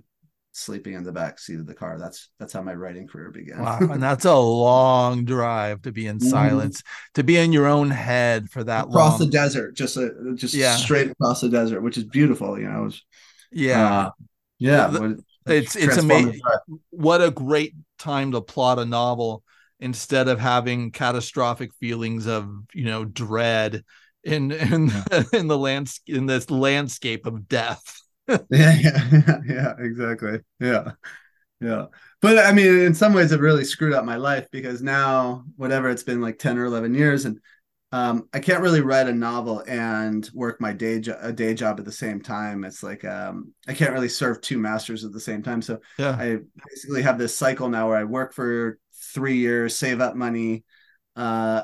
[0.52, 3.60] sleeping in the back seat of the car that's that's how my writing career began
[3.62, 6.30] wow and that's a long drive to be in Mhm.
[6.30, 6.82] silence
[7.14, 10.54] to be in your own head for that across long the desert just a, just
[10.56, 10.78] Yeah.
[10.78, 13.04] straight across the desert which is beautiful you know it was,
[13.52, 14.10] yeah uh,
[14.60, 16.42] yeah The- what- it's it's amazing
[16.90, 19.44] what a great time to plot a novel
[19.80, 23.84] instead of having catastrophic feelings of you know dread
[24.24, 24.92] in in
[25.34, 30.40] in the lands in this landscape of death yeah, yeah, yeah, exactly.
[30.60, 30.92] Yeah,
[31.60, 31.86] yeah.
[32.22, 35.90] But I mean, in some ways, it really screwed up my life because now, whatever
[35.90, 37.40] it's been like ten or eleven years, and
[37.92, 41.80] um, I can't really write a novel and work my day jo- a day job
[41.80, 42.64] at the same time.
[42.64, 45.62] It's like um, I can't really serve two masters at the same time.
[45.62, 48.80] So yeah I basically have this cycle now where I work for
[49.16, 50.64] three years, save up money,
[51.16, 51.64] uh,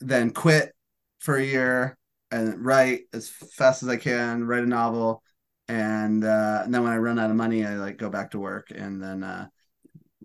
[0.00, 0.72] then quit
[1.20, 1.96] for a year
[2.32, 5.22] and write as fast as I can, write a novel,
[5.68, 8.38] and, uh, and then when I run out of money, I like go back to
[8.40, 9.46] work and then uh,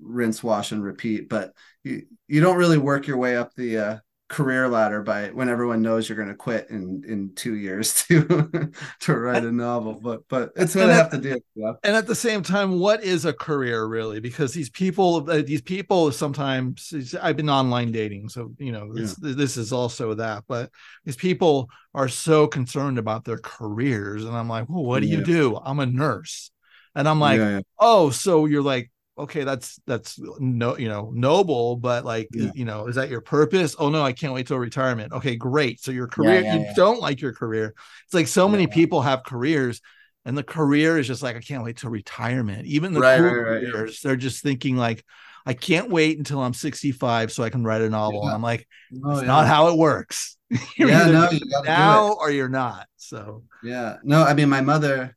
[0.02, 1.30] rinse, wash, and repeat.
[1.30, 3.98] But you you don't really work your way up the uh,
[4.34, 8.72] career ladder by when everyone knows you're going to quit in in two years to
[9.00, 11.74] to write a novel but but it's i that- have to do yeah.
[11.84, 14.20] and at the same time what is a career really?
[14.20, 19.16] Because these people uh, these people sometimes i've been online dating so you know this,
[19.16, 20.72] this is also that but
[21.06, 25.24] these people are so concerned about their careers and i'm like well what do you
[25.24, 25.60] do?
[25.64, 26.50] I'm a nurse.
[26.96, 27.62] And i'm like yeah, yeah.
[27.80, 32.52] oh so you're like okay that's that's no you know noble but like Yeah.
[32.56, 33.76] you know is that your purpose?
[33.78, 35.14] Oh no i can't wait till retirement.
[35.14, 35.82] Okay great.
[35.82, 36.74] So your career yeah, you yeah.
[36.76, 37.74] don't like your career.
[38.06, 39.82] It's like so many people have careers
[40.26, 42.66] and the career is just like i can't wait till retirement.
[42.66, 43.72] Even the Right, cool right, right.
[43.72, 45.04] careers they're just thinking like
[45.46, 48.24] i can't wait until i'm 65 so i can write a novel.
[48.26, 48.68] And i'm like
[49.04, 49.28] Oh, it's yeah.
[49.28, 50.38] not how it works.
[50.78, 53.44] You're yeah, no, you it gotta do now or you're not so.
[53.62, 55.16] Yeah, no, I mean, my mother,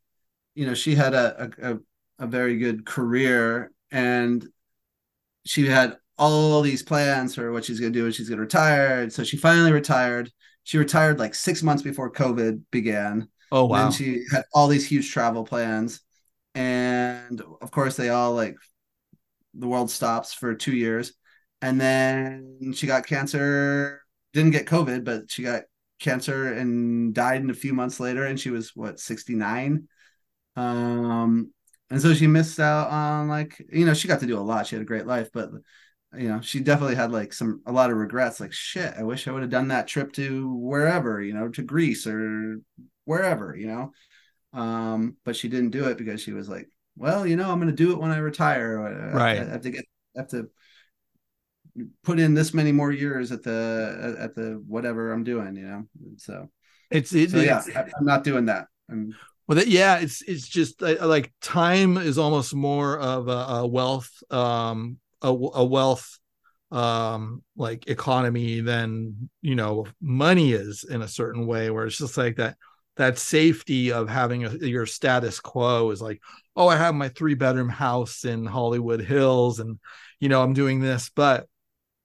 [0.54, 1.78] you know, she had a a, a,
[2.20, 4.46] a very good career, and
[5.46, 9.00] she had all these plans for what she's gonna do when she's gonna retire.
[9.00, 10.30] And so she finally retired.
[10.64, 13.28] She retired like six months before COVID began.
[13.50, 16.00] oh wow then she had all these huge travel plans.
[16.54, 18.56] And of course, they all like
[19.54, 21.14] the world stops for two years.
[21.62, 24.02] And then she got cancer,
[24.34, 25.62] didn't get COVID, but she got
[26.00, 28.26] cancer and died in a few months later.
[28.26, 29.88] And she was what, 69?
[30.54, 31.52] Um,
[31.90, 34.66] and so she missed out on like, you know, she got to do a lot.
[34.66, 35.50] She had a great life, but
[36.16, 39.26] you know, she definitely had like some a lot of regrets, like shit, I wish
[39.28, 42.60] I would have done that trip to wherever, you know, to Greece or
[43.04, 43.92] wherever, you know.
[44.52, 47.68] Um, but she didn't do it because she was like, well, you know, I'm going
[47.68, 48.80] to do it when I retire.
[48.80, 49.40] I- I- Right.
[49.40, 49.84] I have to get,
[50.16, 50.48] have to
[52.02, 55.84] put in this many more years at the at the whatever I'm doing, you know.
[56.16, 56.50] So,
[56.90, 58.68] it's it, so yeah, it's- I, I'm not doing that.
[58.90, 59.14] I'm,
[59.46, 63.30] Well, that, yeah, it's it's just uh, like time is almost more of a,
[63.60, 66.18] a wealth, um, a, a wealth,
[66.72, 71.70] um, like economy than you know money is in a certain way.
[71.70, 72.56] Where it's just like that
[72.96, 76.20] that safety of having a, your status quo is like,
[76.56, 79.78] oh, I have my three bedroom house in Hollywood Hills, and
[80.18, 81.46] you know I'm doing this, but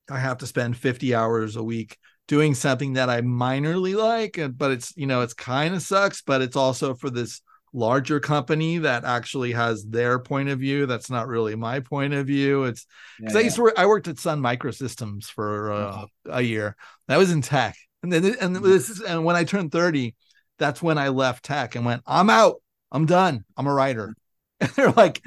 [0.10, 1.98] I have to spend fifty hours a week
[2.32, 6.42] doing something that I minorly like, but it's you know it's kind of sucks, but
[6.42, 7.42] it's also for this
[7.74, 10.86] larger company that actually has their point of view.
[10.86, 12.64] That's not really my point of view.
[12.64, 12.86] It's
[13.26, 16.78] because yeah, I used to work, I worked at Sun Microsystems for uh, a year.
[17.10, 20.16] That was in tech, and then and this is and when I turned thirty,
[20.58, 22.62] that's when I left tech and went, I'm out.
[22.94, 23.44] I'm done.
[23.58, 24.16] I'm a writer.
[24.62, 25.20] And they're like,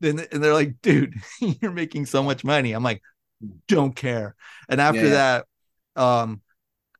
[0.00, 2.72] then and they're like, dude, you're making so much money.
[2.72, 3.02] I'm like,
[3.66, 4.34] don't care.
[4.68, 5.40] And after Yeah, yeah.
[5.94, 6.40] that, um,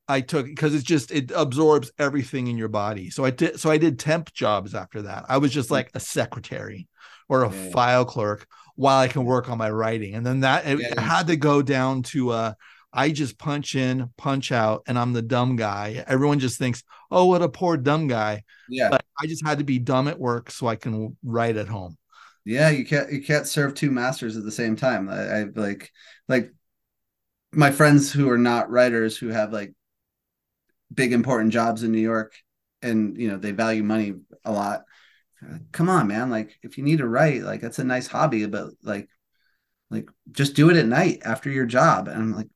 [0.09, 3.11] I took because it's just it absorbs everything in your body.
[3.11, 5.27] So I did so I did temp jobs after that.
[5.29, 6.89] I was just like a secretary
[7.29, 10.15] or a Yeah, file clerk while I can work on my writing.
[10.15, 11.01] And then that it Yeah, yeah.
[11.01, 12.53] had to go down to uh
[12.93, 16.03] I just punch in, punch out, and I'm the dumb guy.
[16.07, 18.45] Everyone just thinks, oh, what a poor dumb guy.
[18.69, 21.69] yeah, But I just had to be dumb at work so I can write at
[21.69, 21.99] home.
[22.45, 22.71] yeah.
[22.71, 25.09] You can't you can't serve two masters at the same time.
[25.09, 25.93] I, I like
[26.29, 26.53] like
[27.53, 29.73] my friends who are not writers who have like
[30.93, 32.35] big important jobs in New York
[32.83, 34.85] and you know they value money a lot.
[35.73, 36.31] Come on, man.
[36.31, 39.09] Like if you need to write, like that's a nice hobby, but like
[39.91, 42.09] like just do it at night after your job.
[42.09, 42.49] And I'm like,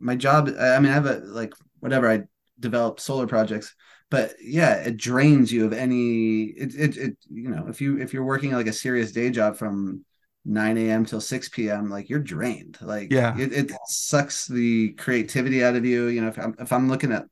[0.00, 2.22] my job, I mean, I have a like whatever I
[2.60, 3.74] develop solar projects,
[4.10, 8.12] but yeah, it drains you of any it it, it you know, if you if
[8.12, 10.04] you're working like a serious day job from
[10.44, 11.04] 9 a.m.
[11.04, 11.90] till 6 p.m.
[11.90, 12.78] like you're drained.
[12.80, 13.36] Like Yeah.
[13.38, 16.06] it, it sucks the creativity out of you.
[16.06, 17.26] You know, if I'm if I'm looking at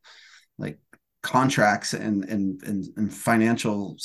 [1.27, 3.99] contracts and and and, and financial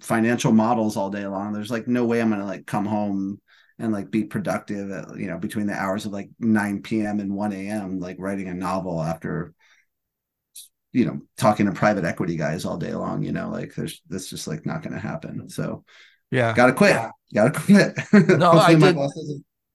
[0.00, 3.40] financial models all day long, there's like no way I'm gonna like come home
[3.78, 7.18] and like be productive at, you know between the hours of like 9 p.m.
[7.20, 7.98] and 1 a.m.
[7.98, 9.52] like writing a novel after
[10.92, 14.28] you know talking to private equity guys all day long you know like there's that's
[14.28, 15.84] just like not going to happen so
[16.30, 16.52] Yeah.
[16.54, 16.96] gotta quit
[17.34, 17.98] gotta quit
[18.38, 18.96] No, I did-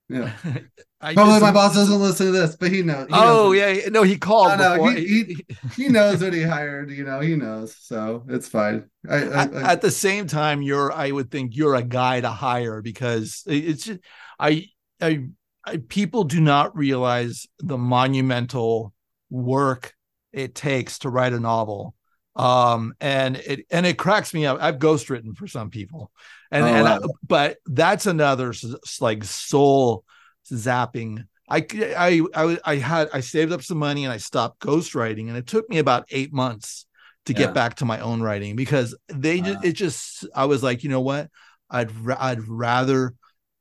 [0.10, 0.32] yeah
[1.00, 3.08] I just- my boss doesn't listen to this, but he knows.
[3.08, 4.58] He Oh knows yeah, no, he called.
[4.58, 6.90] No, he- he- he knows what he hired.
[6.90, 8.90] You know, he knows, so it's fine.
[9.08, 12.30] I, I, at, at the same time you're i would think you're a guy to
[12.30, 14.00] hire because it's just,
[14.40, 14.66] I,
[15.00, 15.28] I
[15.66, 18.94] i people do not realize the monumental
[19.30, 19.94] work
[20.34, 21.96] it takes to write a novel
[22.36, 26.12] um and it and it cracks me up i've ghostwritten for some people
[26.52, 28.54] and Oh, and I, but that's another
[29.00, 30.04] like soul
[30.52, 31.66] zapping I,
[31.98, 35.48] I I I had I saved up some money and I stopped ghostwriting and it
[35.48, 36.86] took me about eight months
[37.26, 37.38] to Yeah.
[37.38, 39.64] get back to my own writing because they just Wow.
[39.64, 41.30] it just I was like you know what
[41.70, 43.14] I'd ra- I'd rather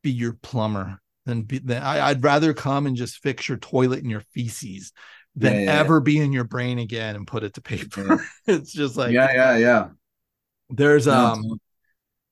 [0.03, 4.01] be your plumber than be than I, I'd rather come and just fix your toilet
[4.01, 4.92] and your feces
[5.37, 8.25] than Yeah, yeah, ever be in your brain again and put it to paper.
[8.46, 9.88] It's just like yeah, yeah, yeah.
[10.70, 11.61] there's um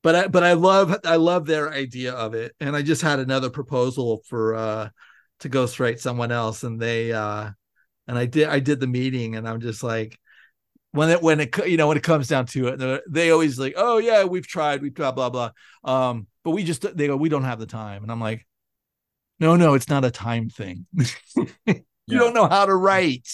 [0.05, 2.53] but I but I love I love their idea of it.
[2.59, 4.89] And I just had another proposal for uh
[5.39, 7.49] to ghostwrite someone else and they uh
[8.07, 10.19] and I did I did the meeting and I'm just like
[10.91, 13.73] when it when it you know when it comes down to it they're- always like
[13.77, 15.49] oh yeah we've tried we've blah blah blah
[15.83, 18.45] um but we just they go we don't have the time and I'm like
[19.39, 22.19] no no it's not a time thing you Yeah.
[22.19, 23.27] don't know how to write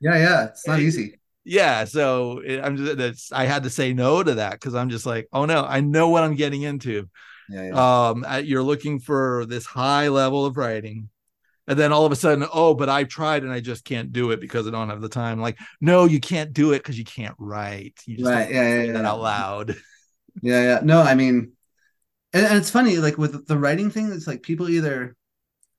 [0.00, 0.44] yeah, yeah.
[0.48, 1.18] It's not easy.
[1.44, 4.88] Yeah so it, i'm just that's i had to say no to that because i'm
[4.88, 7.08] just like oh no i know what i'm getting into
[7.48, 7.78] Yeah, yeah.
[7.78, 11.08] um uh, you're looking for this high level of writing
[11.68, 14.32] and then all of a sudden oh but i tried and i just can't do
[14.32, 17.04] it because i don't have the time like no you can't do it because you
[17.04, 19.06] can't write you just Right, yeah, yeah, that yeah.
[19.06, 19.76] out loud
[20.42, 20.80] Yeah, yeah.
[20.82, 21.52] No, I mean,
[22.32, 25.16] and, and it's funny, like with the writing thing, it's like people either,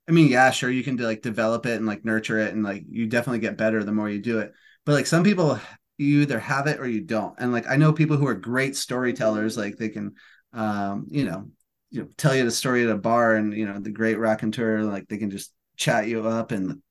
[0.08, 2.84] I mean, yeah, sure, you can like develop it and like nurture it, and like
[2.88, 4.54] you definitely get better the more you do it.
[4.86, 5.60] But like some people,
[5.98, 7.34] you either have it or you don't.
[7.38, 10.14] And like I know people who are great storytellers, like they can,
[10.54, 11.48] um, you know,
[11.90, 14.84] you know, tell you the story at a bar, and you know, the great raconteur,
[14.84, 16.82] like they can just chat you up and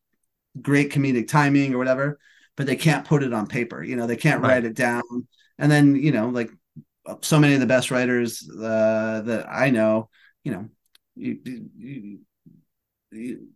[0.62, 2.20] great comedic timing or whatever.
[2.58, 3.84] But they can't put it on paper.
[3.84, 4.50] You know, they can't Right.
[4.56, 5.04] write it down.
[5.60, 6.52] And then you know, like
[7.22, 10.10] so many of the best writers uh, that I know,
[10.44, 10.70] you know,
[11.16, 11.40] you,
[11.78, 12.20] you,
[13.12, 13.48] you,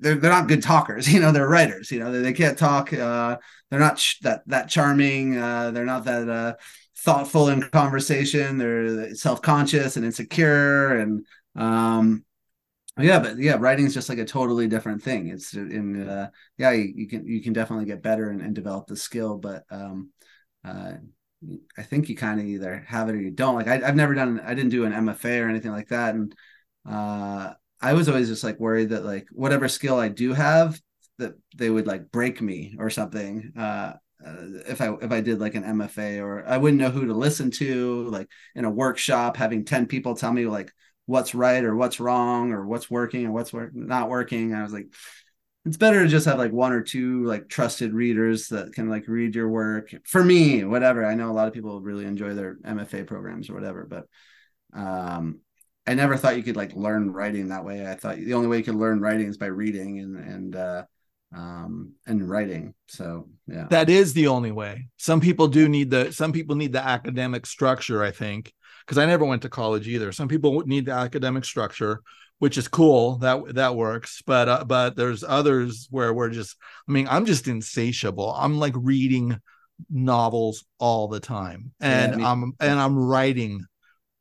[0.00, 1.08] they're they're not good talkers.
[1.12, 1.90] You know, they're writers.
[1.90, 2.92] You know, they, they can't talk.
[2.92, 3.38] Uh,
[3.70, 5.36] they're not sh- that that charming.
[5.36, 6.54] Uh, they're not that uh,
[6.98, 8.58] thoughtful in conversation.
[8.58, 10.98] They're self conscious and insecure.
[10.98, 12.24] And um,
[12.98, 15.28] yeah, but yeah, writing is just like a totally different thing.
[15.28, 18.86] It's in uh, yeah, you, you can you can definitely get better and, and develop
[18.86, 20.10] the skill, but um,
[20.64, 20.92] uh,
[21.76, 23.54] I think you kind of either have it or you don't.
[23.54, 26.34] Like I, I've never done, I didn't do an MFA or anything like that, and
[26.88, 30.80] uh, I was always just like worried that like whatever skill I do have,
[31.18, 33.52] that they would like break me or something.
[33.56, 33.94] Uh,
[34.26, 34.34] uh,
[34.66, 37.50] if I if I did like an MFA or I wouldn't know who to listen
[37.52, 40.72] to, like in a workshop, having ten people tell me like
[41.06, 44.54] what's right or what's wrong or what's working or what's work- not working.
[44.54, 44.86] I was like,
[45.66, 49.08] it's better to just have like one or two like trusted readers that can like
[49.08, 52.56] read your work for me whatever i know a lot of people really enjoy their
[52.64, 54.06] mfa programs or whatever but
[54.72, 55.40] um
[55.86, 57.86] i never thought you could like learn writing that way.
[57.88, 60.84] I thought the only way you could learn writing is by reading and and uh
[61.34, 62.74] um and writing.
[62.88, 63.66] So yeah.
[63.70, 64.88] That is the only way.
[64.96, 68.52] Some people do need the some people need the academic structure i think
[68.84, 70.12] because i never went to college either.
[70.12, 72.02] Some people need the academic structure
[72.38, 73.16] which is cool.
[73.18, 74.22] That that works.
[74.26, 76.56] But uh, but there's others where we're just
[76.88, 78.32] i mean i'm just insatiable.
[78.32, 79.40] I'm like reading
[79.90, 81.72] novels all the time.
[81.80, 83.64] And Yeah, me- i'm and i'm writing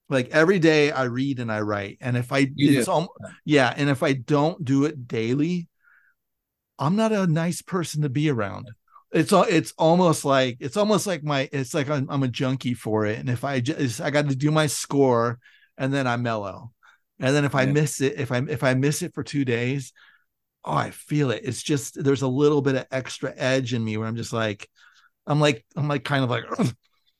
[0.09, 2.89] like every day i read and i write and if i You it's
[3.45, 5.67] yeah and if i don't do it daily
[6.79, 8.69] i'm not a nice person to be around.
[9.11, 13.05] It's it's almost like it's almost like my it's like I'm, I'm a junkie for
[13.05, 15.39] it and if i just i got to do my score
[15.77, 16.71] and then i mellow.
[17.19, 17.71] And then if i Yeah.
[17.71, 19.93] miss it if i if i miss it for two days
[20.65, 21.43] oh i feel it.
[21.45, 24.69] It's just there's a little bit of extra edge in me where i'm just like
[25.27, 26.75] i'm like i'm like kind of like and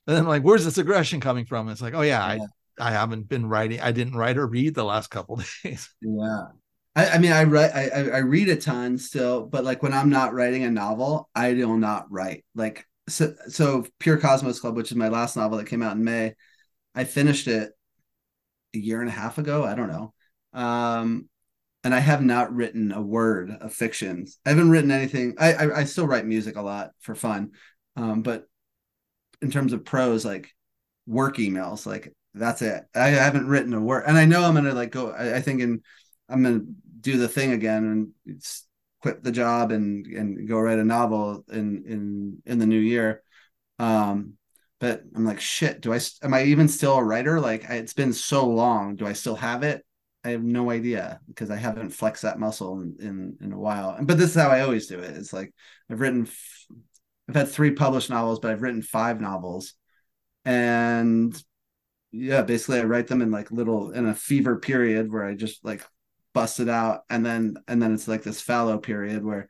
[0.06, 1.70] then I'm like where's this aggression coming from?
[1.70, 2.26] It's like oh yeah, Yeah.
[2.26, 2.48] i
[2.80, 6.46] i haven't been writing i didn't write or read the last couple days Yeah.
[6.96, 10.10] I, I mean, I write, I, I read a ton still, but like when I'm
[10.10, 12.46] not writing a novel, I do not write.
[12.56, 16.04] Like, so, so Pure Cosmos Club, which is my last novel that came out in
[16.04, 16.36] May,
[16.96, 17.72] I finished it
[18.74, 19.64] a year and a half ago.
[19.66, 20.14] I don't know.
[20.54, 21.28] Um,
[21.84, 24.26] and I have not written a word of fiction.
[24.46, 25.36] I haven't written anything.
[25.38, 27.52] I, I, I still write music a lot for fun.
[27.98, 28.46] Um, but
[29.42, 30.50] in terms of prose, like
[31.06, 32.84] work emails, like that's it.
[32.94, 34.04] I haven't written a word.
[34.08, 35.82] And I know I'm to like go, I, I think in,
[36.30, 36.66] I'm to
[37.00, 38.42] do the thing again and
[39.02, 43.22] quit the job and and go write a novel in in in the new year.
[43.78, 44.34] Um
[44.80, 47.40] but i'm like shit do i am i even still a writer?
[47.40, 48.96] Like I, it's been so long.
[48.96, 49.86] Do i still have it?
[50.24, 53.96] I have no idea because i haven't flexed that muscle in in, in a while.
[54.02, 55.16] But this is how i always do it.
[55.16, 55.54] It's like
[55.92, 56.28] i've written
[57.30, 59.76] i've had three published novels but i've written five novels.
[60.46, 61.40] And
[62.16, 65.64] yeah basically i write them in like little in a fever period where i just
[65.66, 65.86] like
[66.34, 69.50] bust it out and then and then it's like this fallow period where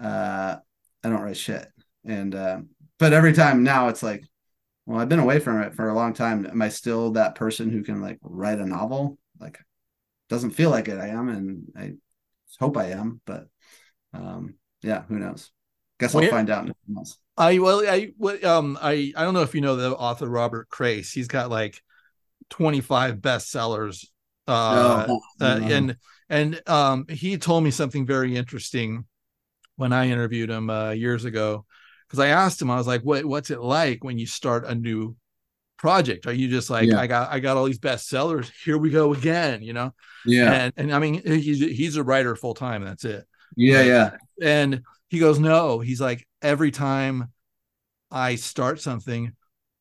[0.00, 0.56] uh
[1.02, 1.66] i don't write shit
[2.04, 2.58] and uh,
[2.98, 4.24] but every time now it's like
[4.86, 7.70] well i've been away from it for a long time am i still that person
[7.70, 9.58] who can like write a novel like
[10.28, 11.92] doesn't feel like it i am and i
[12.60, 13.48] hope i am but
[14.12, 15.50] um yeah who knows
[15.98, 16.30] guess Well, i'll yeah.
[16.30, 17.18] find out in a few months.
[17.36, 20.68] I well, I well, um, I I don't know if you know the author Robert
[20.70, 21.12] Crais.
[21.12, 21.82] He's got like
[22.50, 24.06] twenty five bestsellers,
[24.46, 25.96] uh, No, uh, and
[26.28, 29.04] and um, he told me something very interesting.
[29.76, 31.66] when I interviewed him uh, years ago
[32.08, 34.74] because I asked him, I was like, "What what's it like when you start a
[34.74, 35.16] new
[35.78, 36.26] project?
[36.26, 37.00] Are you just like, Yeah.
[37.00, 39.94] I got I got all these bestsellers, here we go again, you know?"
[40.24, 40.52] Yeah.
[40.52, 42.84] And and I mean, he's he's a writer full time.
[42.84, 43.24] That's it.
[43.56, 43.82] Yeah.
[43.82, 44.10] Yeah.
[44.42, 47.32] And he goes, No, he's like, every time
[48.10, 49.35] I start something,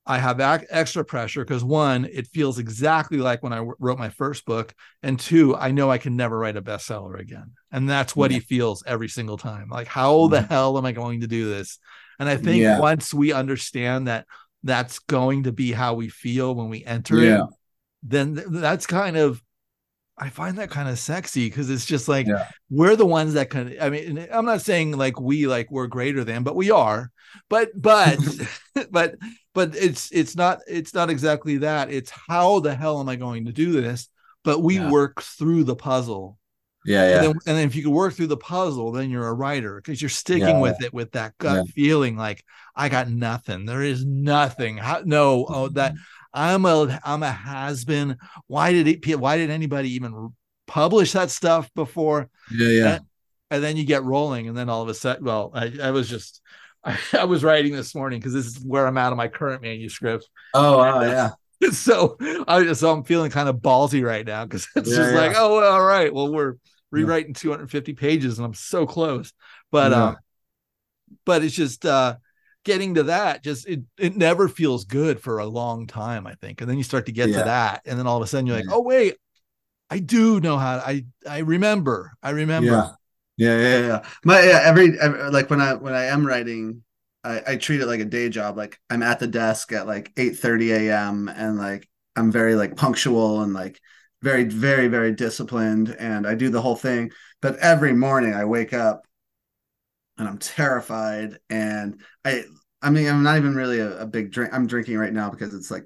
[0.05, 3.97] I have ac- extra pressure because one, it feels exactly like when I w- wrote
[3.97, 4.73] my first book.
[5.01, 7.53] And two, I know I can never write a bestseller again.
[7.71, 9.69] And that's what he feels every single time.
[9.69, 10.53] Like, how the mm-hmm.
[10.53, 11.79] hell am I going to do this?
[12.19, 12.79] And I think Yeah.
[12.79, 14.27] once we understand that
[14.63, 17.43] that's going to be how we feel when we enter Yeah.
[17.43, 17.49] it,
[18.03, 19.41] then th- that's kind of
[20.17, 22.47] I find that kind of sexy because it's just like Yeah.
[22.69, 23.75] we're the ones that can.
[23.81, 27.11] I mean, I'm not saying like we like we're greater than, but we are.
[27.49, 28.17] But but
[28.91, 29.15] but
[29.53, 31.91] but it's it's not it's not exactly that.
[31.91, 34.07] It's how the hell am I going to do this?
[34.43, 34.89] But we Yeah.
[34.89, 36.37] work through the puzzle.
[36.85, 37.01] Yeah.
[37.01, 37.21] And Yeah.
[37.21, 40.01] then, and then if you can work through the puzzle, then you're a writer because
[40.01, 40.59] you're sticking Yeah.
[40.61, 42.43] with it with that gut feeling like
[42.75, 43.65] I got nothing.
[43.65, 44.77] There is nothing.
[44.77, 46.01] How, no, oh that mm-hmm.
[46.35, 48.17] I'm a I'm a has been.
[48.47, 49.19] Why did it?
[49.19, 50.33] Why did anybody even
[50.67, 52.29] publish that stuff before?
[52.51, 52.67] Yeah.
[52.69, 52.99] Yeah.
[53.51, 56.09] And then you get rolling, and then all of a sudden, well, I, I was
[56.09, 56.41] just
[56.83, 59.61] I, I was writing this morning because this is where I'm at on my current
[59.61, 60.29] manuscript.
[60.53, 61.01] Oh, wow.
[61.01, 61.31] Yeah.
[61.71, 62.17] so
[62.47, 65.19] I so I'm feeling kind of ballsy right now because it's Yeah, just yeah.
[65.19, 66.55] like, oh, well, all right, well, we're
[66.91, 69.31] rewriting 250 pages and I'm so close.
[69.71, 70.07] But Yeah.
[70.09, 70.17] um,
[71.25, 72.15] but it's just uh
[72.65, 76.61] getting to that, just it it never feels good for a long time, I think.
[76.61, 77.39] And then you start to get Yeah.
[77.39, 78.75] to that, and then all of a sudden you're like, Yeah.
[78.75, 79.15] oh wait,
[79.89, 82.13] I do know how I I remember.
[82.23, 82.67] I remember.
[82.67, 82.91] Yeah.
[83.37, 84.05] Yeah, yeah, yeah.
[84.23, 86.83] My yeah, every, every like when I when I am writing,
[87.23, 88.57] I, I treat it like a day job.
[88.57, 91.27] Like I'm at the desk at like 8 30 a.m.
[91.27, 93.79] and like I'm very like punctual and like
[94.21, 97.11] very, very, very disciplined and I do the whole thing.
[97.41, 99.05] But every morning I wake up
[100.17, 102.43] and I'm terrified and I
[102.81, 104.53] I mean I'm not even really a, a big drink.
[104.53, 105.85] I'm drinking right now because it's like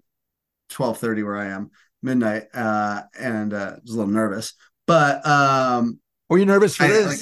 [0.70, 1.72] 12 30 where I am,
[2.04, 2.44] midnight.
[2.54, 4.54] Uh and uh was a little nervous.
[4.88, 6.00] But um
[6.30, 7.08] Were you nervous for I- this?
[7.08, 7.20] like-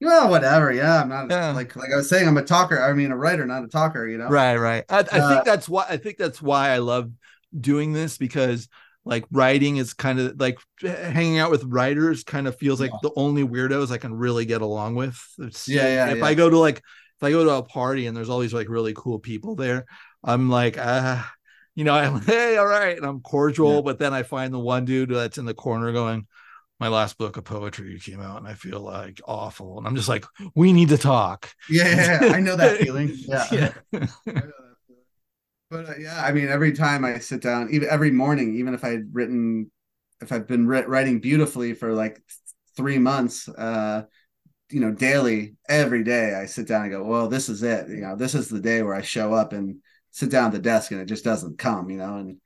[0.00, 0.72] well, whatever.
[0.72, 1.50] Yeah, I'm not Yeah.
[1.50, 2.28] like like I was saying.
[2.28, 2.80] I'm a talker.
[2.80, 4.06] I mean, a writer, not a talker.
[4.06, 4.28] You know.
[4.28, 7.10] right right i, I Uh, think that's why i think that's why i love
[7.58, 8.68] doing this because
[9.04, 12.98] like writing is kind of like hanging out with writers kind of feels like Yeah.
[13.02, 16.24] the only weirdos i can really get along with It's- Yeah, yeah, if yeah.
[16.26, 18.68] i go to like if i go to a party and there's all these like
[18.68, 19.86] really cool people there
[20.24, 21.30] i'm like ah
[21.74, 23.80] you know i'm hey all right and i'm cordial Yeah.
[23.82, 26.26] but then i find the one dude that's in the corner going
[26.80, 30.08] my last book of poetry came out and i feel like awful and i'm just
[30.08, 30.24] like
[30.54, 32.32] we need to talk Yeah, yeah, yeah.
[32.34, 33.10] I know that feeling.
[33.16, 33.46] Yeah.
[33.50, 35.02] yeah I know that feeling.
[35.70, 38.84] But uh, yeah, I mean, every time I sit down, even every morning, even if
[38.84, 39.70] I'd written,
[40.20, 42.22] if I've been writ- writing beautifully for like
[42.76, 44.04] three months, uh,
[44.70, 47.88] you know, daily, every day, I sit down and go, well, this is it.
[47.88, 49.76] You know, this is the day where I show up and
[50.10, 51.90] sit down at the desk and it just doesn't come.
[51.90, 52.36] You know, and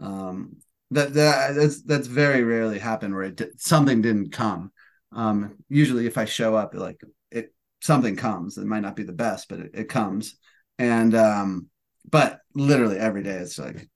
[0.00, 0.56] um,
[0.92, 4.72] that that that's that's very rarely happened where it something didn't come.
[5.12, 7.00] Um, usually, if I show up, like
[7.30, 8.58] it something comes.
[8.58, 10.36] It might not be the best, but it, it comes.
[10.78, 11.68] And um,
[12.10, 13.88] but literally every day, it's like,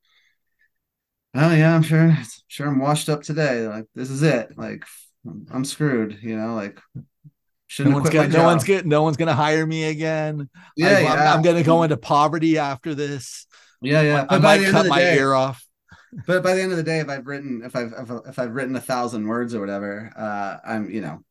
[1.34, 2.16] oh yeah, I'm sure,
[2.48, 3.66] sure, I'm washed up today.
[3.66, 4.56] Like this is it.
[4.56, 4.84] Like
[5.50, 6.18] I'm screwed.
[6.22, 7.02] You know, like no
[7.66, 10.48] shouldn't have one's gonna, no one's get no one's gonna hire me again.
[10.76, 13.46] yeah, I, yeah, I'm gonna go into poverty after this.
[13.80, 14.26] yeah, yeah.
[14.28, 15.64] I the might cut my day, ear off.
[16.26, 18.54] but by the end of the day, if I've written, if I've if, if I've
[18.54, 21.22] written a thousand words or whatever, uh, I'm you know,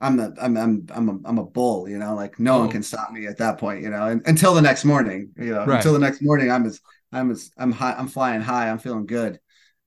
[0.00, 2.60] I'm the I'm I'm I'm a, I'm a bull, you know, like no Oh.
[2.60, 5.54] one can stop me at that point, you know, and, until the next morning, you
[5.54, 5.76] know, Right.
[5.76, 6.80] until the next morning, I'm as
[7.12, 9.40] I'm as I'm high, I'm flying high, I'm feeling good,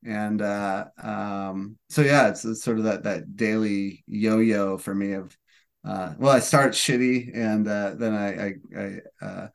[0.06, 5.14] and uh, um, so yeah, it's, it's sort of that that daily yo-yo for me
[5.14, 5.38] of,
[5.86, 9.48] uh, well, I start shitty, and uh, then I I, I uh,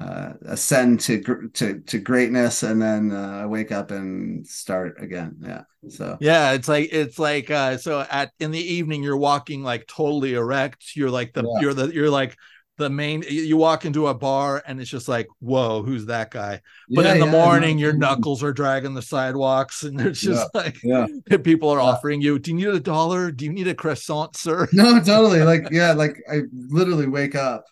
[0.00, 5.36] uh, ascend to to to greatness, and then uh, I wake up and start again.
[5.42, 5.62] Yeah.
[5.88, 9.86] So Yeah, it's like it's like uh so at in the evening you're walking like
[9.86, 10.94] totally erect.
[10.94, 11.60] You're like the Yeah.
[11.60, 12.36] you're the you're like
[12.76, 16.60] the main you walk into a bar and it's just like, whoa, who's that guy?
[16.94, 20.48] But Yeah, in the yeah, morning, your knuckles are dragging the sidewalks, and it's just
[20.54, 21.06] like Yeah.
[21.44, 23.30] people are offering you, do you need a dollar?
[23.30, 24.68] Do you need a croissant, sir?
[24.72, 25.42] No, totally.
[25.42, 27.64] Like yeah, like I literally wake up,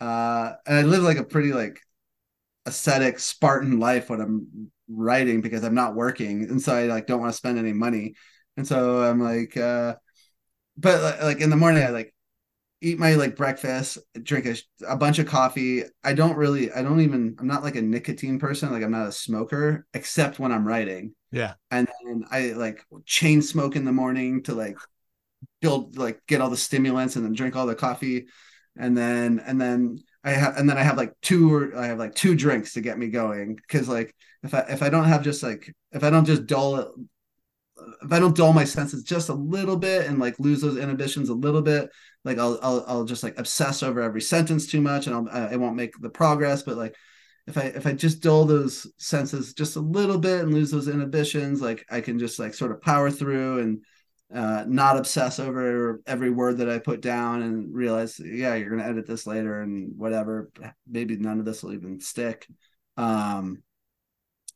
[0.00, 1.80] uh, and I live like a pretty like
[2.66, 7.20] ascetic Spartan life when I'm writing because I'm not working, and so I like don't
[7.20, 8.14] want to spend any money,
[8.56, 9.96] and so I'm like, uh,
[10.76, 12.14] but like, in the morning I like
[12.84, 15.84] eat my like breakfast, drink a, a bunch of coffee.
[16.04, 18.70] I don't really, I don't even, I'm not like a nicotine person.
[18.70, 21.14] Like I'm not a smoker except when I'm writing.
[21.32, 21.54] Yeah.
[21.70, 24.76] And then I like chain smoke in the morning to like
[25.62, 28.26] build, like get all the stimulants and then drink all the coffee.
[28.76, 31.98] And then and then I have and then I have like two or I have
[31.98, 35.22] like two drinks to get me going because like if I if I don't have
[35.22, 36.88] just like if I don't just dull it
[38.02, 41.28] if I don't dull my senses just a little bit and like lose those inhibitions
[41.28, 41.90] a little bit,
[42.24, 45.48] like I'll I'll, I'll just like obsess over every sentence too much and I'll uh,
[45.50, 46.62] I won't make the progress.
[46.62, 46.94] But like
[47.46, 50.88] if I if I just dull those senses just a little bit and lose those
[50.88, 53.84] inhibitions, like I can just like sort of power through and
[54.34, 58.88] uh, not obsess over every word that I put down and realize, yeah, you're gonna
[58.88, 60.50] edit this later and whatever.
[60.86, 62.46] Maybe none of this will even stick.
[62.96, 63.62] Um,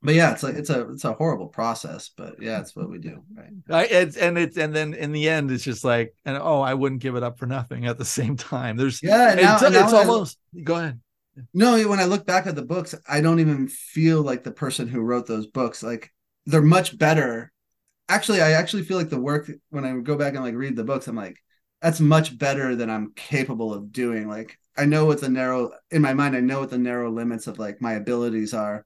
[0.02, 2.98] but yeah, it's like it's a it's a horrible process, but yeah, it's what we
[2.98, 3.50] do, right?
[3.68, 6.74] I, it's and it's and then in the end, it's just like, and oh, I
[6.74, 7.86] wouldn't give it up for nothing.
[7.86, 10.38] At the same time, there's yeah, it's, now, now it's I- almost.
[10.62, 11.00] go ahead.
[11.54, 14.88] No, when I look back at the books, I don't even feel like the person
[14.88, 15.82] who wrote those books.
[15.84, 16.12] Like
[16.46, 17.52] they're much better.
[18.09, 20.84] Actually, I actually feel like the work when I go back and like read the
[20.84, 21.42] books, I'm like,
[21.82, 24.28] that's much better than I'm capable of doing.
[24.28, 27.46] Like I know what the narrow in my mind, I know what the narrow limits
[27.46, 28.84] of like my abilities are,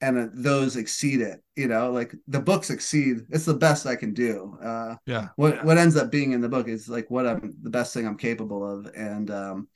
[0.00, 1.42] and uh, those exceed it.
[1.56, 3.26] You know, like the books exceed.
[3.30, 4.58] It's the best I can do.
[4.62, 5.28] Uh, Yeah.
[5.36, 8.06] what what ends up being in the book is like what I'm the best thing
[8.06, 9.68] I'm capable of, and um,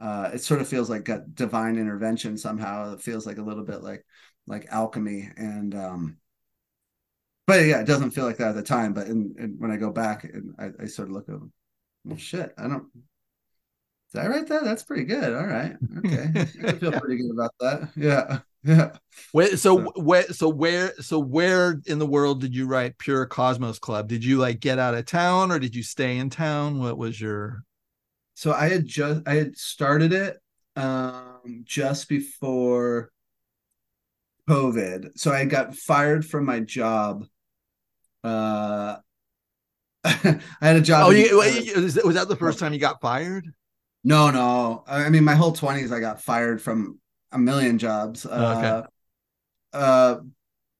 [0.00, 2.94] uh, it sort of feels like a divine intervention somehow.
[2.94, 4.04] It feels like a little bit like
[4.46, 6.18] like alchemy, and um,
[7.46, 8.92] but yeah, it doesn't feel like that at the time.
[8.92, 11.52] But in, in when I go back and I, I sort of look at, them,
[12.04, 12.86] well, shit, I don't.
[14.12, 14.64] Did I write that?
[14.64, 15.34] That's pretty good.
[15.34, 17.88] All right, okay, I feel pretty good about that.
[17.96, 18.96] Yeah, yeah.
[19.32, 23.78] Where, so where so where so where in the world did you write Pure Cosmos
[23.78, 24.08] Club?
[24.08, 26.78] Did you like get out of town or did you stay in town?
[26.78, 27.64] What was your
[28.34, 30.38] so I had just I had started it
[30.76, 33.10] um just before
[34.48, 35.18] COVID.
[35.18, 37.24] So I got fired from my job.
[38.24, 38.96] Uh
[40.04, 41.06] I had a job.
[41.06, 43.52] Oh, you, was that- the first time you got fired?
[44.04, 44.84] no, no.
[44.86, 46.98] I mean my whole 20s I got fired from
[47.30, 48.26] a million jobs.
[48.26, 48.82] Uh
[49.72, 50.16] uh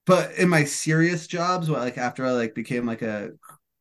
[0.05, 3.31] but in my serious jobs, like after I like became like a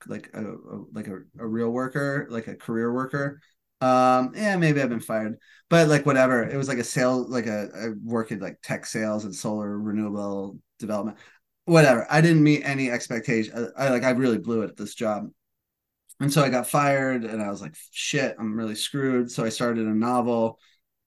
[0.06, 0.56] like a, a
[0.92, 3.40] like a, a real worker, like a career worker,
[3.80, 5.38] um, yeah, maybe I've been fired,
[5.70, 6.44] but like whatever.
[6.44, 9.78] It was like a sale, like a I work in like tech sales and solar
[9.78, 11.18] renewable development,
[11.64, 12.06] whatever.
[12.10, 13.70] I didn't meet any expectation.
[13.76, 15.28] I, I like I really blew it at this job,
[16.20, 19.30] and so I got fired, and I was like, shit, I'm really screwed.
[19.30, 20.58] So I started a novel.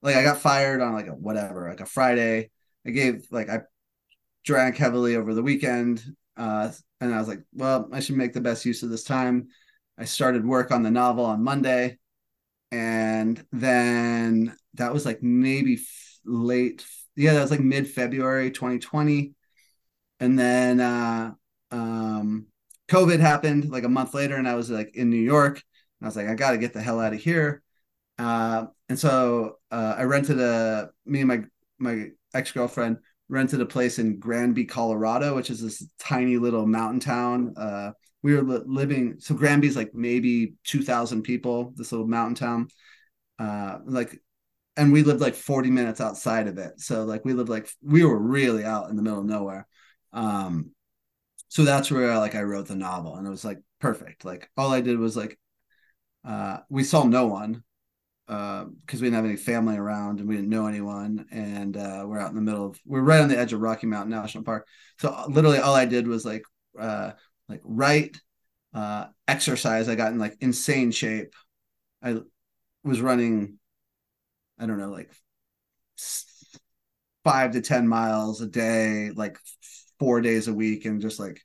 [0.02, 2.52] Like I got fired on like a whatever, like a Friday.
[2.86, 3.62] I gave like I
[4.46, 6.04] drank heavily over the weekend,
[6.38, 9.48] uh, and I was like, well, I should make the best use of this time.
[9.98, 11.98] I started work on the novel on Monday
[12.72, 16.86] and then that was like maybe f- late
[17.16, 19.34] yeah that was like mid february 2020
[20.20, 21.32] and then uh
[21.72, 22.46] um
[22.90, 25.62] covid happened like a month later and i was like in new york.
[26.00, 27.62] And i was like i gotta get the hell out of here.
[28.18, 31.42] Uh and so uh i rented a me and my
[31.80, 32.98] my ex-girlfriend
[33.28, 37.54] rented a place in granby colorado which is this tiny little mountain town.
[37.58, 37.92] Uh
[38.24, 42.68] we were li- living so Granby's like maybe 2000 people this little mountain town.
[43.40, 44.22] Uh like
[44.78, 46.80] and we lived like 40 minutes outside of it.
[46.80, 49.68] So like we lived like we were really out in the middle of nowhere
[50.16, 50.72] um
[51.50, 54.50] so that's where I like I wrote the novel and it was like perfect like
[54.58, 55.38] all I did was like
[56.26, 57.64] uh we saw no one
[58.28, 62.04] uh because we didn't have any family around and we didn't know anyone and uh
[62.08, 64.44] we're out in the middle of we're right on the edge of Rocky Mountain National
[64.44, 64.68] Park
[65.00, 66.44] so uh, literally all I did was like
[66.80, 67.12] uh
[67.48, 68.18] like write,
[68.74, 69.90] uh, exercise.
[69.90, 71.34] I got in like insane shape.
[72.02, 72.18] I
[72.84, 73.60] was running,
[74.60, 75.12] I don't know, like
[77.24, 79.38] five to 10 miles a day, like
[80.00, 81.42] four days a week, and just like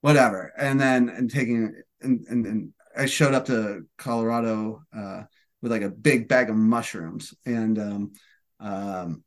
[0.00, 0.52] whatever.
[0.56, 5.22] And then, and taking, and, and, and I showed up to Colorado uh,
[5.60, 7.34] with like a big bag of mushrooms.
[7.46, 8.12] And, um,
[8.60, 9.24] um,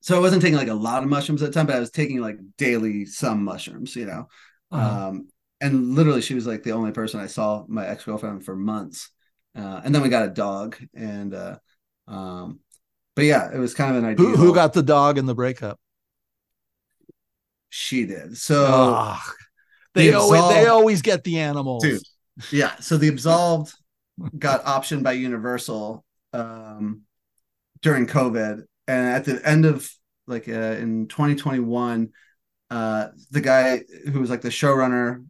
[0.00, 1.90] so I wasn't taking like a lot of mushrooms at the time, but I was
[1.90, 4.28] taking like daily some mushrooms, you know.
[4.70, 5.08] Uh-huh.
[5.08, 5.28] Um,
[5.60, 9.10] and literally, she was like the only person I saw my ex girlfriend for months.
[9.56, 11.58] Uh, and then we got a dog, and uh,
[12.06, 12.60] um,
[13.16, 14.24] but yeah, it was kind of an idea.
[14.24, 15.80] Who who got the dog in the breakup?
[17.70, 18.36] She did.
[18.36, 19.22] So Ah,
[19.94, 21.82] they the always they always get the animals.
[21.82, 22.02] Dude.
[22.52, 23.74] yeah, so the Absolved
[24.38, 27.02] got optioned by Universal um,
[27.82, 29.90] during COVID, and at the end of
[30.26, 32.10] like uh, in 2021,
[32.70, 35.24] uh, the guy who was like the showrunner,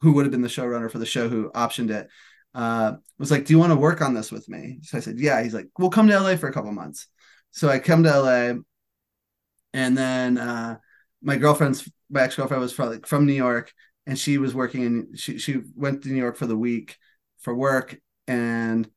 [0.00, 2.08] who would have been the showrunner for the show, who optioned it,
[2.54, 5.18] uh, was like, "Do you want to work on this with me?" So I said,
[5.18, 7.08] "Yeah." He's like, "We'll come to LA for a couple months."
[7.52, 8.54] So I come to LA,
[9.72, 10.78] and then uh,
[11.24, 13.72] my girlfriend's my ex girlfriend was from like, from New York,
[14.06, 16.96] and she was working and she she went to New York for the week
[17.40, 17.96] for work,
[18.28, 18.88] and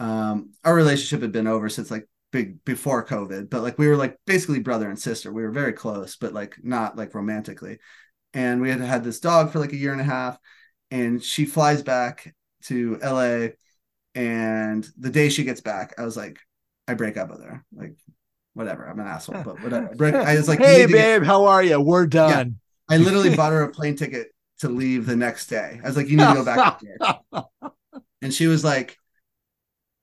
[0.00, 3.96] um, our relationship had been over since like big before COVID, but like we were
[3.96, 5.32] like basically brother and sister.
[5.32, 7.78] We were very close, but like not like romantically.
[8.34, 10.38] And we had had this dog for like a year and a half,
[10.90, 13.48] and she flies back to LA.
[14.14, 16.40] And the day she gets back, I was like,
[16.86, 17.64] I break up with her.
[17.72, 17.96] Like,
[18.58, 18.86] whatever.
[18.86, 19.94] I'm an asshole, but whatever.
[19.94, 21.80] Break, I was like, hey, "You need to get-" babe, how are you?
[21.80, 22.56] We're done.
[22.90, 24.28] I literally bought her a plane ticket
[24.60, 25.80] to leave the next day.
[25.82, 26.80] I was like, you need to go back.
[28.20, 28.96] And she was like,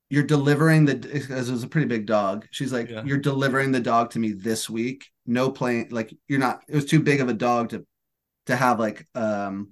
[0.10, 2.48] You're delivering the because it was a pretty big dog.
[2.50, 3.04] She's like, Yeah.
[3.04, 5.08] You're delivering the dog to me this week.
[5.26, 7.86] No plane, like you're not, it was too big of a dog to
[8.46, 9.72] to have like um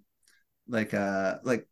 [0.68, 1.70] like uh like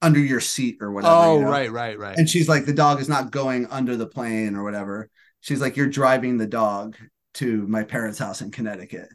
[0.00, 1.14] under your seat or whatever.
[1.14, 1.50] oh, you know?
[1.50, 2.16] right, right, right.
[2.16, 5.10] And she's like, the dog is not going under the plane or whatever.
[5.40, 6.96] She's like, you're driving the dog
[7.34, 9.08] to my parents' house in Connecticut.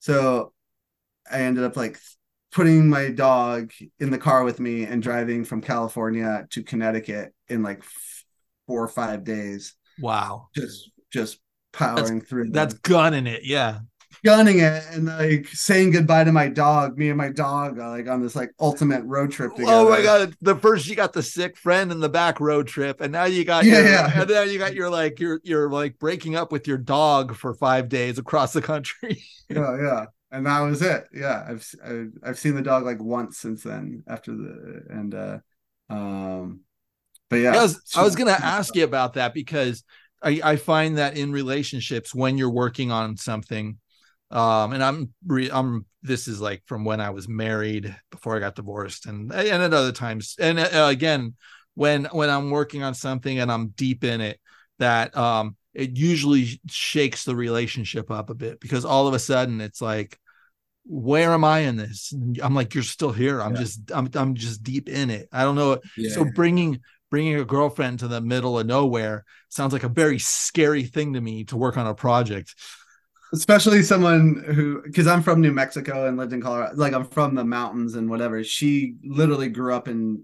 [0.00, 0.52] So
[1.30, 1.98] I ended up like
[2.52, 7.62] putting my dog in the car with me and driving from California to Connecticut in
[7.62, 7.82] like
[8.66, 10.48] four or five days, wow.
[10.54, 11.38] just just
[11.72, 12.50] powering through.
[12.50, 13.44] That's gunning it.
[13.44, 13.80] Yeah.
[14.24, 16.98] Gunning it and like saying goodbye to my dog.
[16.98, 19.72] Me and my dog like on this like ultimate road trip together.
[19.72, 20.34] Oh my god!
[20.40, 23.44] The first you got the sick friend in the back road trip, and now you
[23.44, 24.20] got Yeah, your, yeah.
[24.20, 27.54] and then you got your like you're you're like breaking up with your dog for
[27.54, 29.22] five days across the country.
[29.48, 33.38] yeah yeah and that was it yeah i've I've, I've seen the dog like once
[33.38, 35.38] since then after the and uh
[35.88, 36.60] um
[37.30, 39.84] but yeah I was I was gonna ask you about that because
[40.22, 43.78] I I find that in relationships when you're working on something,
[44.30, 48.40] um, and I'm re, I'm this is like from when I was married before I
[48.40, 51.34] got divorced and and at other times and uh, again
[51.74, 54.40] when when I'm working on something and I'm deep in it
[54.78, 59.60] that um it usually shakes the relationship up a bit because all of a sudden
[59.60, 60.18] it's like
[60.88, 62.12] where am I in this?
[62.40, 63.40] I'm like you're still here.
[63.42, 63.60] I'm Yeah.
[63.60, 65.28] just I'm I'm just deep in it.
[65.32, 66.10] I don't know yeah.
[66.10, 70.84] so bringing bringing a girlfriend to the middle of nowhere sounds like a very scary
[70.84, 72.54] thing to me to work on a project.
[73.32, 77.34] Especially someone who because i'm from new mexico and lived in colorado like i'm from
[77.34, 80.22] the mountains and whatever she literally grew up in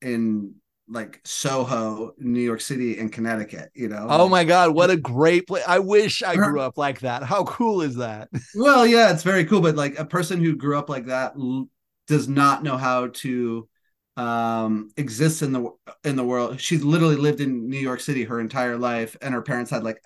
[0.00, 0.54] in
[0.88, 4.96] like soho new york city and connecticut you know Oh Like- my god, what a
[4.96, 5.62] great place.
[5.66, 7.22] I wish I grew up like that.
[7.22, 8.28] How cool is that?
[8.54, 11.68] Well, yeah, it's very cool, but like a person who grew up like that l-
[12.08, 13.68] does not know how to
[14.16, 15.70] um exist in the
[16.04, 16.60] in the world.
[16.60, 19.98] She's literally lived in New York City her entire life and her parents had like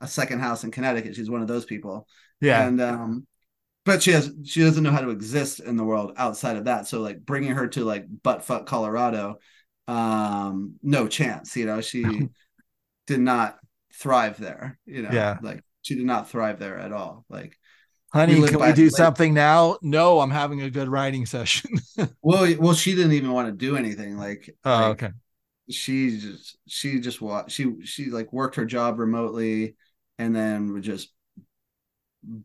[0.00, 1.14] a second house in Connecticut.
[1.14, 2.06] She's one of those people.
[2.40, 2.66] Yeah.
[2.66, 3.26] And um
[3.84, 6.86] but she has she doesn't know how to exist in the world outside of that.
[6.86, 9.38] So like bringing her to like buttfuck Colorado
[9.88, 11.80] um no chance, you know.
[11.80, 12.04] She
[13.06, 13.58] did not
[13.94, 15.10] thrive there, you know.
[15.12, 15.38] Yeah.
[15.42, 17.24] Like she did not thrive there at all.
[17.28, 17.56] Like
[18.12, 18.90] Honey, live can we do lake.
[18.90, 19.78] something now?
[19.82, 21.70] No, I'm having a good writing session.
[22.22, 24.16] Well, well, she didn't even want to do anything.
[24.16, 25.10] Like, oh, like, okay.
[25.68, 29.76] she just she just she she like worked her job remotely,
[30.20, 31.10] and then would just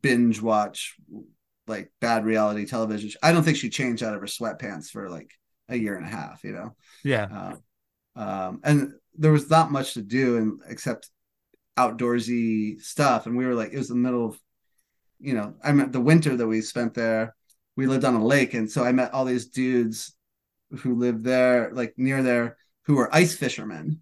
[0.01, 0.95] binge watch
[1.67, 3.11] like bad reality television.
[3.21, 5.29] I don't think she changed out of her sweatpants for like
[5.67, 6.43] a year and a half.
[6.43, 7.55] You know, Yeah.
[8.15, 11.09] uh, um, and there was not much to do and except
[11.77, 13.25] outdoorsy stuff.
[13.25, 14.39] And we were like, it was the middle of,
[15.19, 17.35] you know, I meant the winter that we spent there.
[17.75, 20.15] We lived on a lake, and so I met all these dudes
[20.79, 24.01] who lived there, like near there, who were ice fishermen.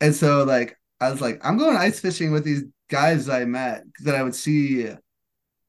[0.00, 3.84] And so, like, I was like, I'm going ice fishing with these guys I met
[4.04, 4.88] that I would see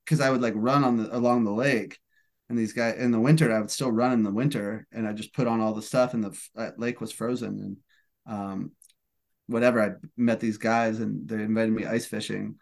[0.06, 1.98] because I would like run on the along the lake.
[2.50, 5.12] And these guys in the winter i would still run in the winter and i
[5.12, 7.78] just put on all the stuff and the uh, lake was frozen.
[8.26, 8.72] And um
[9.48, 12.56] whatever i met these guys and they invited me ice fishing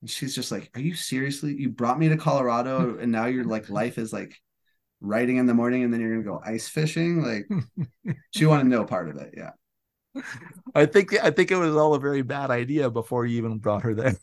[0.00, 3.44] and she's just like are you seriously you brought me to colorado and now your
[3.44, 4.34] like life is like
[5.00, 7.22] writing in the morning and then you're gonna go ice fishing?
[7.22, 7.46] Like
[8.34, 9.50] she wanted no part of it yeah
[10.74, 13.82] I think I think it was all a very bad idea before you even brought
[13.82, 14.16] her there.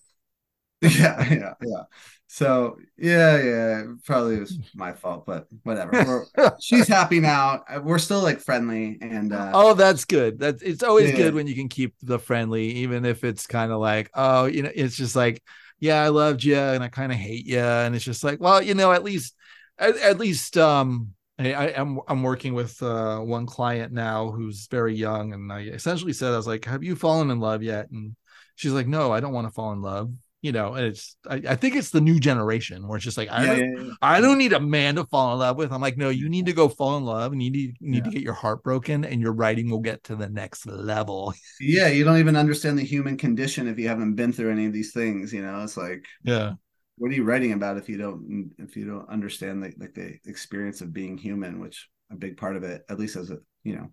[0.81, 1.83] yeah yeah yeah
[2.27, 6.25] so yeah yeah probably was my fault but whatever
[6.59, 10.39] she's happy now we're still like friendly and uh oh, that's good.
[10.39, 11.17] That's it's always Yeah.
[11.17, 14.63] good when you can keep the friendly, even if it's kind of like, oh, you
[14.63, 15.41] know, it's just like,
[15.79, 18.61] yeah, I loved you and I kind of hate you, and it's just like, well,
[18.61, 19.35] you know, at least,
[19.77, 24.67] at, at least, um, I, I, I'm I'm working with uh, one client now who's
[24.67, 27.89] very young, and I essentially said, I was like, have you fallen in love yet?
[27.91, 28.15] And
[28.55, 30.11] she's like, no, I don't want to fall in love.
[30.41, 33.29] You know, and it's I, I think it's the new generation where it's just like
[33.31, 33.91] I yeah, don't yeah, yeah.
[34.03, 35.71] I don't need a man to fall in love with.
[35.71, 38.03] I'm like, no, you need to go fall in love and you need you need
[38.03, 41.33] to get your heart broken and your writing will get to the next level.
[41.59, 44.73] Yeah, you don't even understand the human condition if you haven't been through any of
[44.73, 45.33] these things.
[45.33, 46.55] You know, it's like, Yeah.
[46.97, 50.17] What are you writing about if you don't if you don't understand the, like the
[50.25, 53.75] experience of being human, which a big part of it, at least as a you
[53.75, 53.89] know,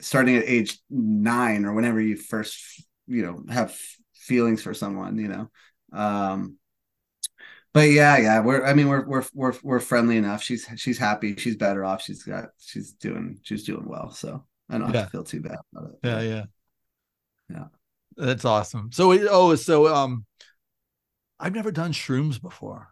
[0.00, 3.76] starting at age nine or whenever you first you know have
[4.14, 5.50] feelings for someone you know
[5.92, 6.56] um
[7.72, 11.34] but yeah yeah we're i mean we're we're we're, we're friendly enough she's she's happy
[11.36, 15.00] she's better off she's got she's doing she's doing well so i don't Yeah.
[15.00, 16.44] have to feel too bad about it Yeah, yeah.
[17.48, 17.66] Yeah.
[18.16, 18.90] That's awesome.
[18.92, 20.24] So oh, so um
[21.38, 22.88] I've never done shrooms before.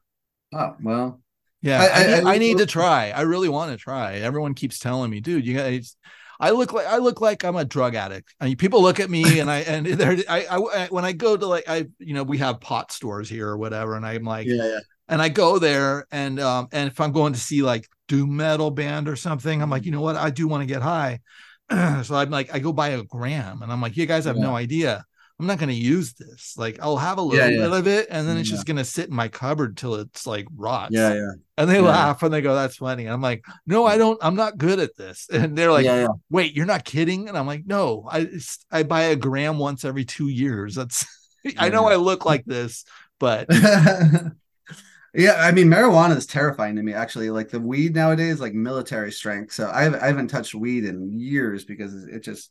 [0.52, 1.20] oh well
[1.62, 3.10] Yeah, I- I, I- need, I- need to try.
[3.10, 4.16] I really want to try.
[4.16, 5.96] Everyone keeps telling me, dude, you guys.
[6.40, 8.34] I look like I look like I'm a drug addict.
[8.40, 11.36] I mean, people look at me and I and they're I, I when I go
[11.36, 14.46] to like I you know we have pot stores here or whatever, and I'm like
[14.48, 18.36] yeah and I go there and um and if I'm going to see like doom
[18.36, 21.20] metal band or something, I'm like, you know what, I do want to get high.
[21.70, 24.54] so I'm like, I go buy a gram and I'm like, you guys have no
[24.56, 25.04] idea.
[25.40, 26.54] I'm not going to use this.
[26.56, 27.68] Like, I'll have a little Yeah, yeah.
[27.68, 28.54] bit of it, and then it's Yeah.
[28.54, 30.92] just going to sit in my cupboard till it's like rots.
[30.94, 34.18] yeah yeah And they laugh and they go, "That's funny." I'm like, "No, I don't.
[34.22, 35.86] I'm not good at this." And they're like.
[36.30, 38.28] "Wait, you're not kidding?" And I'm like, "No, I
[38.70, 40.76] I buy a gram once every two years.
[40.76, 41.04] That's
[41.58, 42.84] I know I look like this,
[43.18, 43.46] but
[45.14, 46.92] yeah, I mean, marijuana is terrifying to me.
[46.92, 49.52] Actually, like the weed nowadays, like military strength.
[49.52, 52.50] So I haven't, I haven't touched weed in years because it just,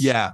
[0.00, 0.32] yeah,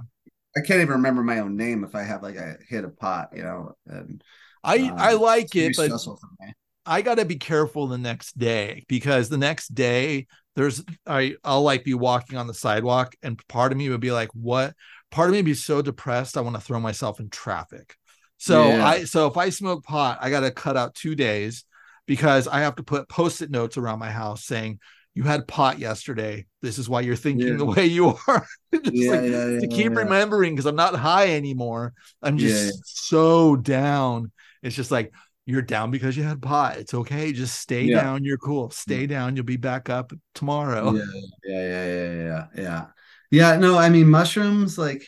[0.55, 3.29] I can't even remember my own name if I have like a hit of pot,
[3.35, 3.75] you know.
[3.87, 4.23] And
[4.63, 6.53] I um, I like it, but stressful for me.
[6.85, 11.63] I got to be careful the next day because the next day there's I I'll
[11.63, 14.73] like be walking on the sidewalk and part of me would be like, "What?"
[15.11, 17.95] Part of me would be so depressed I want to throw myself in traffic.
[18.37, 18.83] So Yeah.
[18.85, 21.65] I so if I smoke pot, I got to cut out 2 days
[22.05, 24.79] because I have to put post-it notes around my house saying
[25.15, 26.45] you had pot yesterday.
[26.61, 27.57] This is why you're thinking Yeah.
[27.57, 28.47] the way you are.
[28.73, 31.93] Just Yeah, like, yeah, yeah, to keep remembering because I'm not high anymore.
[32.21, 34.31] I'm just so down.
[34.63, 35.13] It's just like
[35.45, 36.77] you're down because you had pot.
[36.77, 37.33] It's okay.
[37.33, 38.23] Just stay down.
[38.23, 38.71] You're cool.
[38.71, 39.35] Stay down.
[39.35, 40.93] You'll be back up tomorrow.
[40.93, 41.03] Yeah,
[41.45, 42.85] yeah, yeah, yeah, yeah, yeah.
[43.31, 45.05] Yeah, no, I mean mushrooms like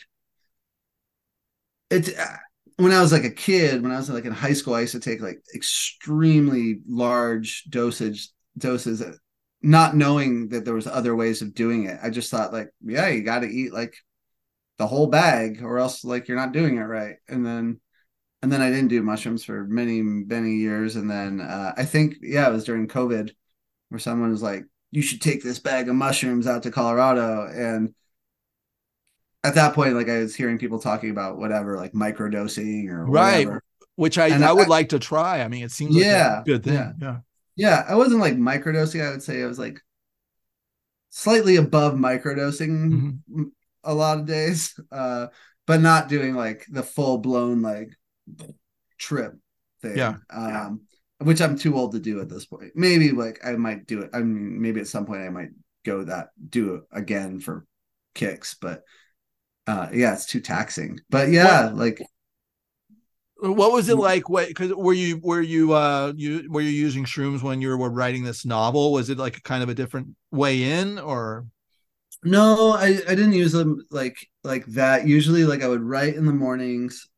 [1.90, 2.36] it's uh,
[2.76, 4.92] when I was like a kid, when I was like in high school, I used
[4.92, 8.28] to take like extremely large dosage
[8.58, 9.12] doses, uh,
[9.66, 11.98] not knowing that there was other ways of doing it.
[12.02, 13.94] I just thought like, yeah, you got to eat like
[14.78, 17.16] the whole bag, or else like you're not doing it right.
[17.28, 17.80] And then,
[18.42, 22.16] and then I didn't do mushrooms for many many years, and then uh, I think
[22.22, 23.32] yeah, it was during COVID
[23.88, 27.46] where someone was like, you should take this bag of mushrooms out to Colorado.
[27.46, 27.94] And
[29.44, 33.46] at that point, like I was hearing people talking about whatever, like microdosing or Right.
[33.46, 33.62] whatever.
[33.94, 35.40] Which I, And I would I- like to try.
[35.42, 36.74] I mean, it seems like Yeah, a good thing.
[36.74, 36.92] yeah.
[37.00, 37.16] Yeah.
[37.56, 39.04] Yeah, I wasn't like microdosing.
[39.06, 39.80] I would say I was like
[41.10, 43.50] slightly above microdosing Mhm.
[43.84, 45.28] a lot of days, uh,
[45.66, 47.96] but not doing like the full blown like
[48.98, 49.34] trip
[49.82, 49.96] thing.
[49.96, 50.16] Yeah.
[50.30, 50.82] Um,
[51.18, 52.72] which I'm too old to do at this point.
[52.74, 54.10] Maybe like I might do it.
[54.12, 55.50] I mean, maybe at some point I might
[55.84, 57.64] go that do it again for
[58.14, 58.82] kicks, but
[59.66, 61.00] uh yeah, it's too taxing.
[61.08, 62.02] But yeah, like
[63.54, 64.00] What was it Mm.
[64.00, 64.28] like?
[64.28, 67.90] What because were you were you uh you were you using shrooms when you were
[67.90, 68.92] writing this novel?
[68.92, 71.46] Was it like a kind of a different way in or
[72.24, 75.06] No, I, I didn't use them like like that.
[75.06, 77.08] Usually like I would write in the mornings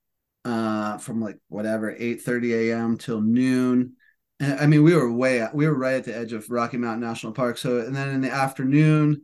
[0.45, 2.99] uh from like whatever 8 30 a.m.
[2.99, 3.95] till noon.
[4.41, 7.01] And I mean we were way we were right at the edge of Rocky Mountain
[7.09, 7.59] National Park.
[7.59, 9.23] So and then in the afternoon,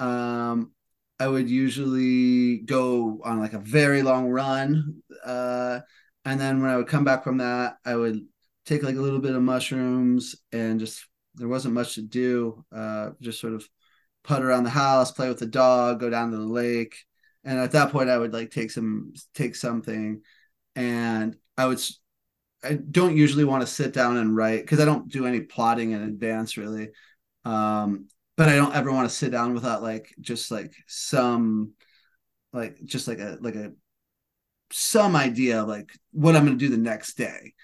[0.00, 0.72] um
[1.20, 5.02] I would usually go on like a very long run.
[5.24, 5.80] Uh
[6.26, 8.20] and then when I would come back from that, I would
[8.66, 11.06] take like a little bit of mushrooms and just
[11.36, 12.64] there wasn't much to do.
[12.70, 13.66] Uh just sort of
[14.24, 16.96] put around the house, play with the dog, go down to the lake.
[17.44, 20.22] And at that point, I would like take some, take something,
[20.74, 21.80] and I would.
[22.64, 25.92] I don't usually want to sit down and write because I don't do any plotting
[25.92, 26.90] in advance really.
[27.44, 31.74] Um, but I don't ever want to sit down without like just like some,
[32.52, 33.72] like just like a like a
[34.72, 37.54] some idea of like what I'm going to do the next day.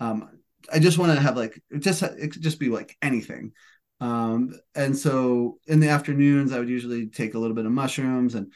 [0.00, 0.28] Um,
[0.72, 3.52] I just want to have like just it could just be like anything.
[4.00, 8.34] Um, and so in the afternoons, I would usually take a little bit of mushrooms
[8.34, 8.52] and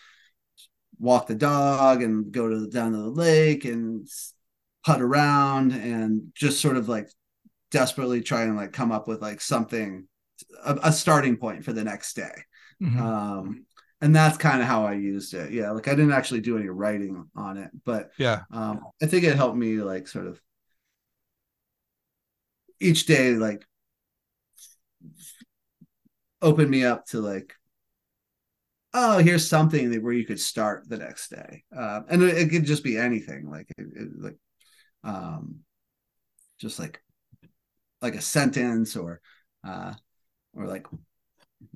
[0.99, 4.09] walk the dog and go to down to the lake and
[4.85, 7.09] putt around and just sort of like
[7.71, 10.07] desperately try and like come up with like something,
[10.65, 12.33] a, a starting point for the next day.
[12.83, 13.01] Mhm.
[13.01, 13.67] Um,
[14.01, 15.53] and that's kind of how I used it.
[15.53, 18.42] Yeah, like I didn't actually do any writing on it, but yeah.
[18.51, 20.40] um, I think it helped me like sort of
[22.80, 23.64] each day like
[26.42, 27.55] open me up to like
[28.92, 32.51] oh here's something that where you could start the next day uh, and it, it
[32.51, 34.36] could just be anything like it, it, like
[35.05, 35.61] um
[36.59, 37.03] just like
[38.03, 39.20] like a sentence or
[39.66, 39.92] uh
[40.55, 40.86] or like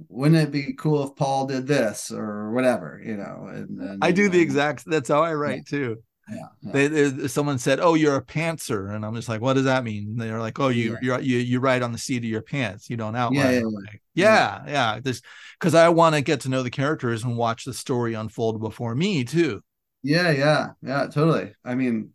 [0.08, 3.48] wouldn't it be cool if Paul did this or whatever, you know?
[3.50, 4.84] And, and I do the um, exact.
[4.86, 6.02] That's how I write too.
[6.28, 6.72] yeah, yeah.
[6.72, 9.84] They, they, someone said, "Oh, you're a pantser," and I'm just like, "What does that
[9.84, 10.98] mean?" And they're like, "Oh, you Yeah.
[11.02, 12.88] you're, you you write on the seat of your pants.
[12.88, 13.64] You don't outline." yeah, yeah.
[13.64, 15.00] like, yeah, yeah.
[15.02, 15.22] This
[15.58, 18.94] because I want to get to know the characters and watch the story unfold before
[18.94, 19.62] me too.
[20.02, 21.54] Yeah, yeah, yeah, totally.
[21.64, 22.12] I mean,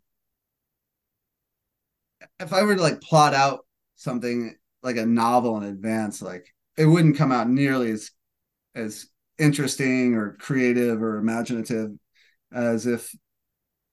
[2.39, 3.65] if I were to like plot out
[3.95, 8.11] something like a novel in advance, like it wouldn't come out nearly as
[8.73, 9.07] as
[9.37, 11.91] interesting or creative or imaginative
[12.53, 13.13] as if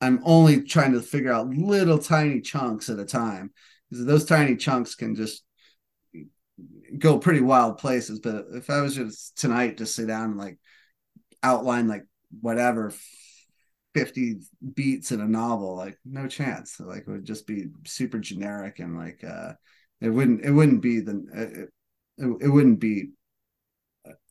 [0.01, 3.53] I'm only trying to figure out little tiny chunks at a time.
[3.89, 5.45] Because those tiny chunks can just
[6.99, 8.19] go pretty wild places.
[8.19, 10.59] But if I was just tonight to sit down and like
[11.43, 12.05] outline like
[12.41, 12.93] whatever
[13.95, 14.41] 50
[14.75, 18.97] beats in a novel like no chance like it would just be super generic and
[18.97, 19.53] like uh
[20.01, 21.69] it wouldn't it wouldn't be the
[22.19, 23.11] it, it, wouldn't be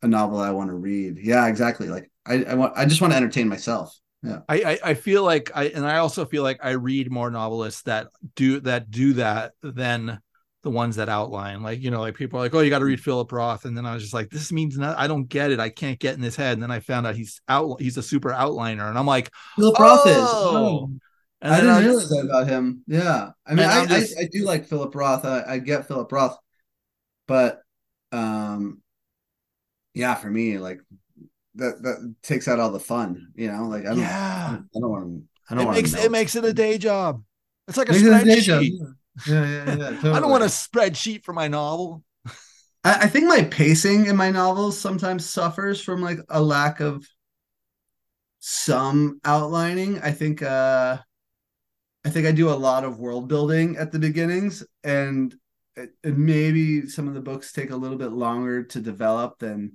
[0.02, 3.12] a novel i want to read yeah exactly like i i want i just want
[3.12, 6.60] to entertain myself yeah I, I I feel like I and I also feel like
[6.64, 10.20] I read more novelists that do that do that than
[10.64, 11.64] the ones that outline.
[11.64, 13.04] Like you know, like people are like, oh, you got to read mm.
[13.04, 14.98] Philip Roth, and then I was just like, this means not.
[14.98, 15.60] I don't get it.
[15.60, 16.54] I can't get in his head.
[16.54, 17.82] And then I found out he's out.
[17.82, 20.56] He's a super outliner, and I'm like, philip roth is oh.
[20.56, 20.92] oh.
[21.44, 24.30] And i didn't I'm- realize that about him yeah i mean I, just- I i
[24.32, 26.38] do like philip roth I, I get philip roth
[27.28, 27.64] but
[28.12, 28.82] um
[29.94, 30.80] yeah for me like
[31.56, 34.90] that that takes out all the fun you know like i don't Yeah, I don't
[34.90, 35.24] want.
[35.50, 37.24] I don't it makes it makes it a day job.
[37.68, 38.80] It's like a it a spreadsheet.
[39.28, 40.14] Yeah, yeah, yeah.
[40.16, 42.04] I don't want a spreadsheet for my novel.
[42.84, 47.06] I, I think my pacing in my novels sometimes suffers from like a lack of
[48.40, 50.00] some outlining.
[50.02, 50.42] I think.
[50.42, 50.98] uh
[52.04, 55.36] I think I do a lot of world building at the beginnings, and
[56.04, 59.74] maybe some of the books take a little bit longer to develop than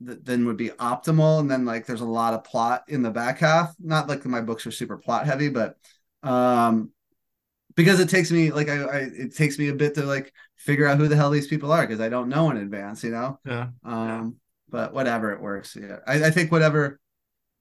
[0.00, 1.40] than would be optimal.
[1.40, 3.74] And then like there's a lot of plot in the back half.
[3.78, 5.76] Not like my books are super plot heavy, but
[6.22, 6.90] um
[7.76, 10.86] because it takes me like I, I it takes me a bit to like figure
[10.86, 13.38] out who the hell these people are because I don't know in advance, you know.
[13.44, 13.68] Yeah.
[13.84, 14.36] Um,
[14.68, 15.76] but whatever, it works.
[15.80, 17.00] Yeah, I, I think whatever,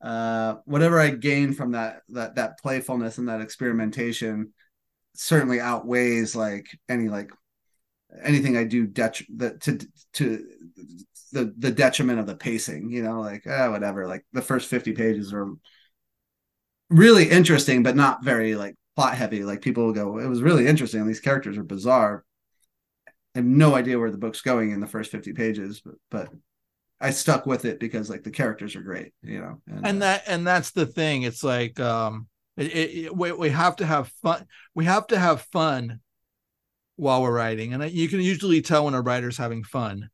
[0.01, 4.53] uh, whatever I gain from that that that playfulness and that experimentation
[5.15, 7.31] certainly outweighs like any like
[8.21, 9.79] anything I do det- that to
[10.13, 10.45] to
[11.31, 12.89] the the detriment of the pacing.
[12.91, 14.07] You know, like ah, whatever.
[14.07, 15.51] Like the first fifty pages are
[16.89, 19.43] really interesting, but not very like plot heavy.
[19.43, 21.05] Like people will go, it was really interesting.
[21.05, 22.23] These characters are bizarre.
[23.07, 26.29] I have no idea where the book's going in the first 50 pages, but, but
[27.01, 29.61] I stuck with it because like the characters are great, you know.
[29.67, 32.27] and uh, that and that's the thing it's like um
[32.57, 34.45] it, it, we, we have to have fun
[34.75, 35.99] we have to have fun
[36.95, 37.73] while we're writing.
[37.73, 40.09] And you can usually tell when a writer's having fun.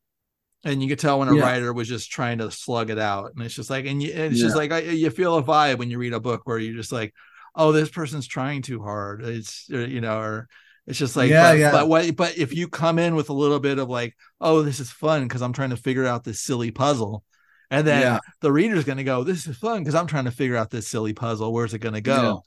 [0.66, 1.38] And you can tell when a Yeah.
[1.38, 3.34] writer was just trying to slug it out.
[3.36, 5.92] And it's just like and you, it's just like I, you feel a vibe when
[5.92, 7.14] you read a book where you're just like
[7.56, 9.24] oh this person's trying too hard.
[9.24, 10.48] It's uh, you know or
[10.88, 11.70] it's just like Yeah, but, yeah.
[11.70, 14.80] but what but if you come in with a little bit of like oh this
[14.80, 17.24] is fun because i'm trying to figure out this silly puzzle
[17.72, 18.20] and then Yeah.
[18.42, 20.88] the reader's going to go this is fun because i'm trying to figure out this
[20.88, 22.44] silly puzzle where's it going to go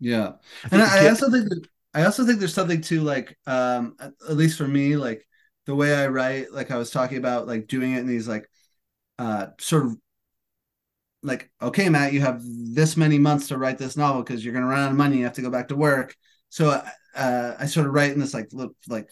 [0.00, 0.32] yeah.
[0.64, 3.96] I And I, I also think that I also think there's something to like um
[4.00, 5.26] at, least for me, like
[5.66, 8.48] the way I write, like I was talking about like doing it in these like
[9.18, 9.96] uh sort of
[11.22, 14.66] like, okay, Matt, you have this many months to write this novel because you're gonna
[14.66, 16.14] run out of money, you have to go back to work.
[16.50, 16.82] So
[17.14, 19.08] uh I sort of write in this like little like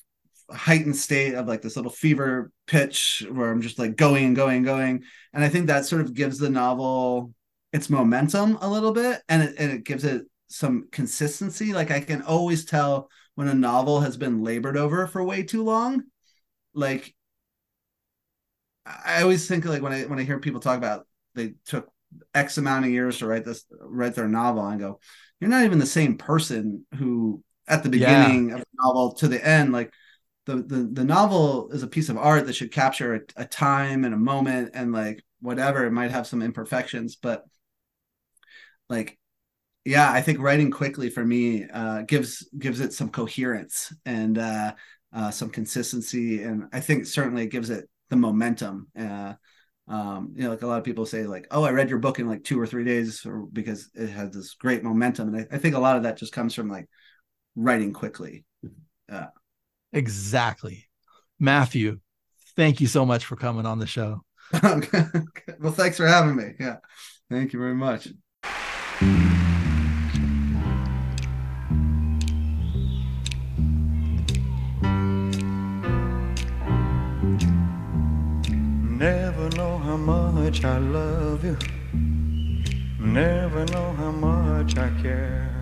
[0.53, 4.59] heightened state of like this little fever pitch where I'm just like going and going
[4.59, 5.05] and going.
[5.33, 7.33] And I think that sort of gives the novel
[7.73, 11.73] its momentum a little bit and it, and it gives it some consistency.
[11.73, 15.65] Like I can always tell when a novel has been labored over for way too
[15.65, 16.05] long.
[16.75, 17.15] Like
[18.85, 21.89] I always think like when I when I hear people talk about they took
[22.35, 25.01] X amount of years to write this write their novel, and go,
[25.41, 27.99] you're not even the same person who at the Yeah.
[27.99, 29.93] beginning of the novel to the end, like
[30.47, 34.05] the, the the novel is a piece of art that should capture a, a time
[34.05, 35.87] and a moment and like whatever.
[35.87, 37.45] It might have some imperfections but
[38.89, 39.19] like
[39.85, 44.73] yeah i think writing quickly for me uh gives gives it some coherence and uh,
[45.13, 46.43] uh some consistency.
[46.43, 49.35] And i think certainly it gives it the momentum uh
[49.89, 52.21] um you know like a lot of people say like oh i read your book
[52.21, 55.35] in like two or three days or because it has this great momentum.
[55.35, 56.89] And I, I think a lot of that just comes from like
[57.57, 58.45] writing quickly
[59.93, 60.87] exactly
[61.39, 61.99] matthew
[62.57, 64.23] thank you so much for coming on the show
[65.61, 66.53] well, thanks for having me.
[66.61, 66.77] Yeah.
[67.31, 68.09] Thank you very much.
[78.99, 81.57] Never know how much I love you.
[83.01, 85.62] Never know how much I care.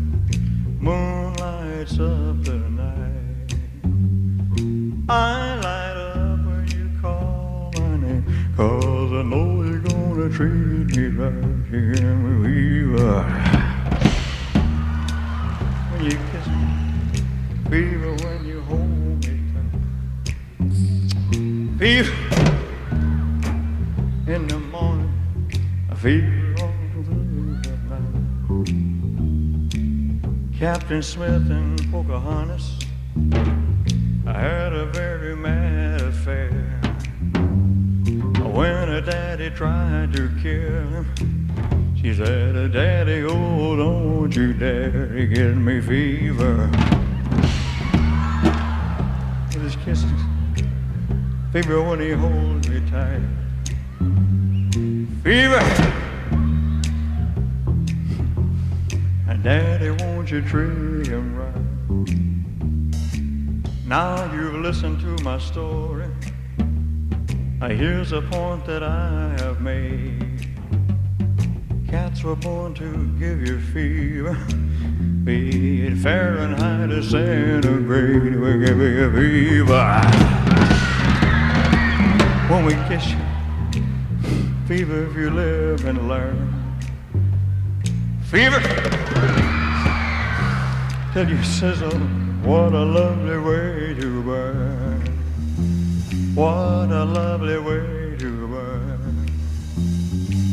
[0.81, 3.53] moon lights up the night.
[5.07, 8.25] I light up when you call my name,
[8.57, 11.33] cause I know you're gonna treat me right.
[11.71, 13.23] You give me fever.
[15.91, 16.65] When you kiss me,
[17.69, 19.69] fever when you hold me tight.
[21.77, 22.15] Fever
[24.27, 25.13] in the morning,
[25.91, 26.40] I all
[30.61, 32.77] Captain Smith and Pocahontas,
[34.27, 36.51] I had a very mad affair.
[38.45, 45.57] When her daddy tried to kill him, she said, Daddy, oh, don't you dare get
[45.57, 46.69] me fever.
[49.47, 50.11] With his kisses,
[51.51, 53.23] fever when he holds me tight.
[55.23, 56.00] Fever!
[59.43, 61.55] Daddy, won't you treat him right?
[63.87, 66.05] Now you've listened to my story.
[67.59, 70.47] Here's a point that I have made.
[71.89, 74.37] Cats were born to give you fever.
[75.23, 80.01] Be it Fahrenheit or centigrade, we give you fever.
[82.47, 83.83] When we kiss you,
[84.67, 86.77] fever if you live and learn.
[88.25, 89.00] Fever
[91.13, 91.91] till you sizzle.
[92.43, 95.01] What a lovely way to burn.
[96.33, 99.27] What a lovely way to burn.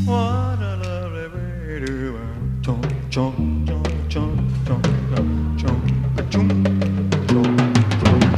[0.05, 2.61] What a lovely way to burn.
[2.63, 4.87] Chomp, chomp, chomp, chomp, chomp,
[5.59, 5.83] chomp,
[6.29, 6.53] chomp,
[7.29, 8.29] chomp, chomp.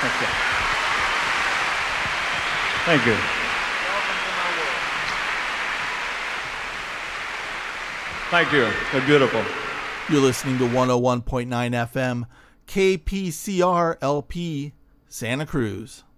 [0.00, 0.28] Thank you.
[2.86, 3.37] Thank you.
[8.30, 8.70] Thank you.
[8.92, 9.42] They're beautiful.
[10.10, 12.26] You're listening to 101.9 FM,
[12.66, 14.74] KPCR LP,
[15.08, 16.04] Santa Cruz.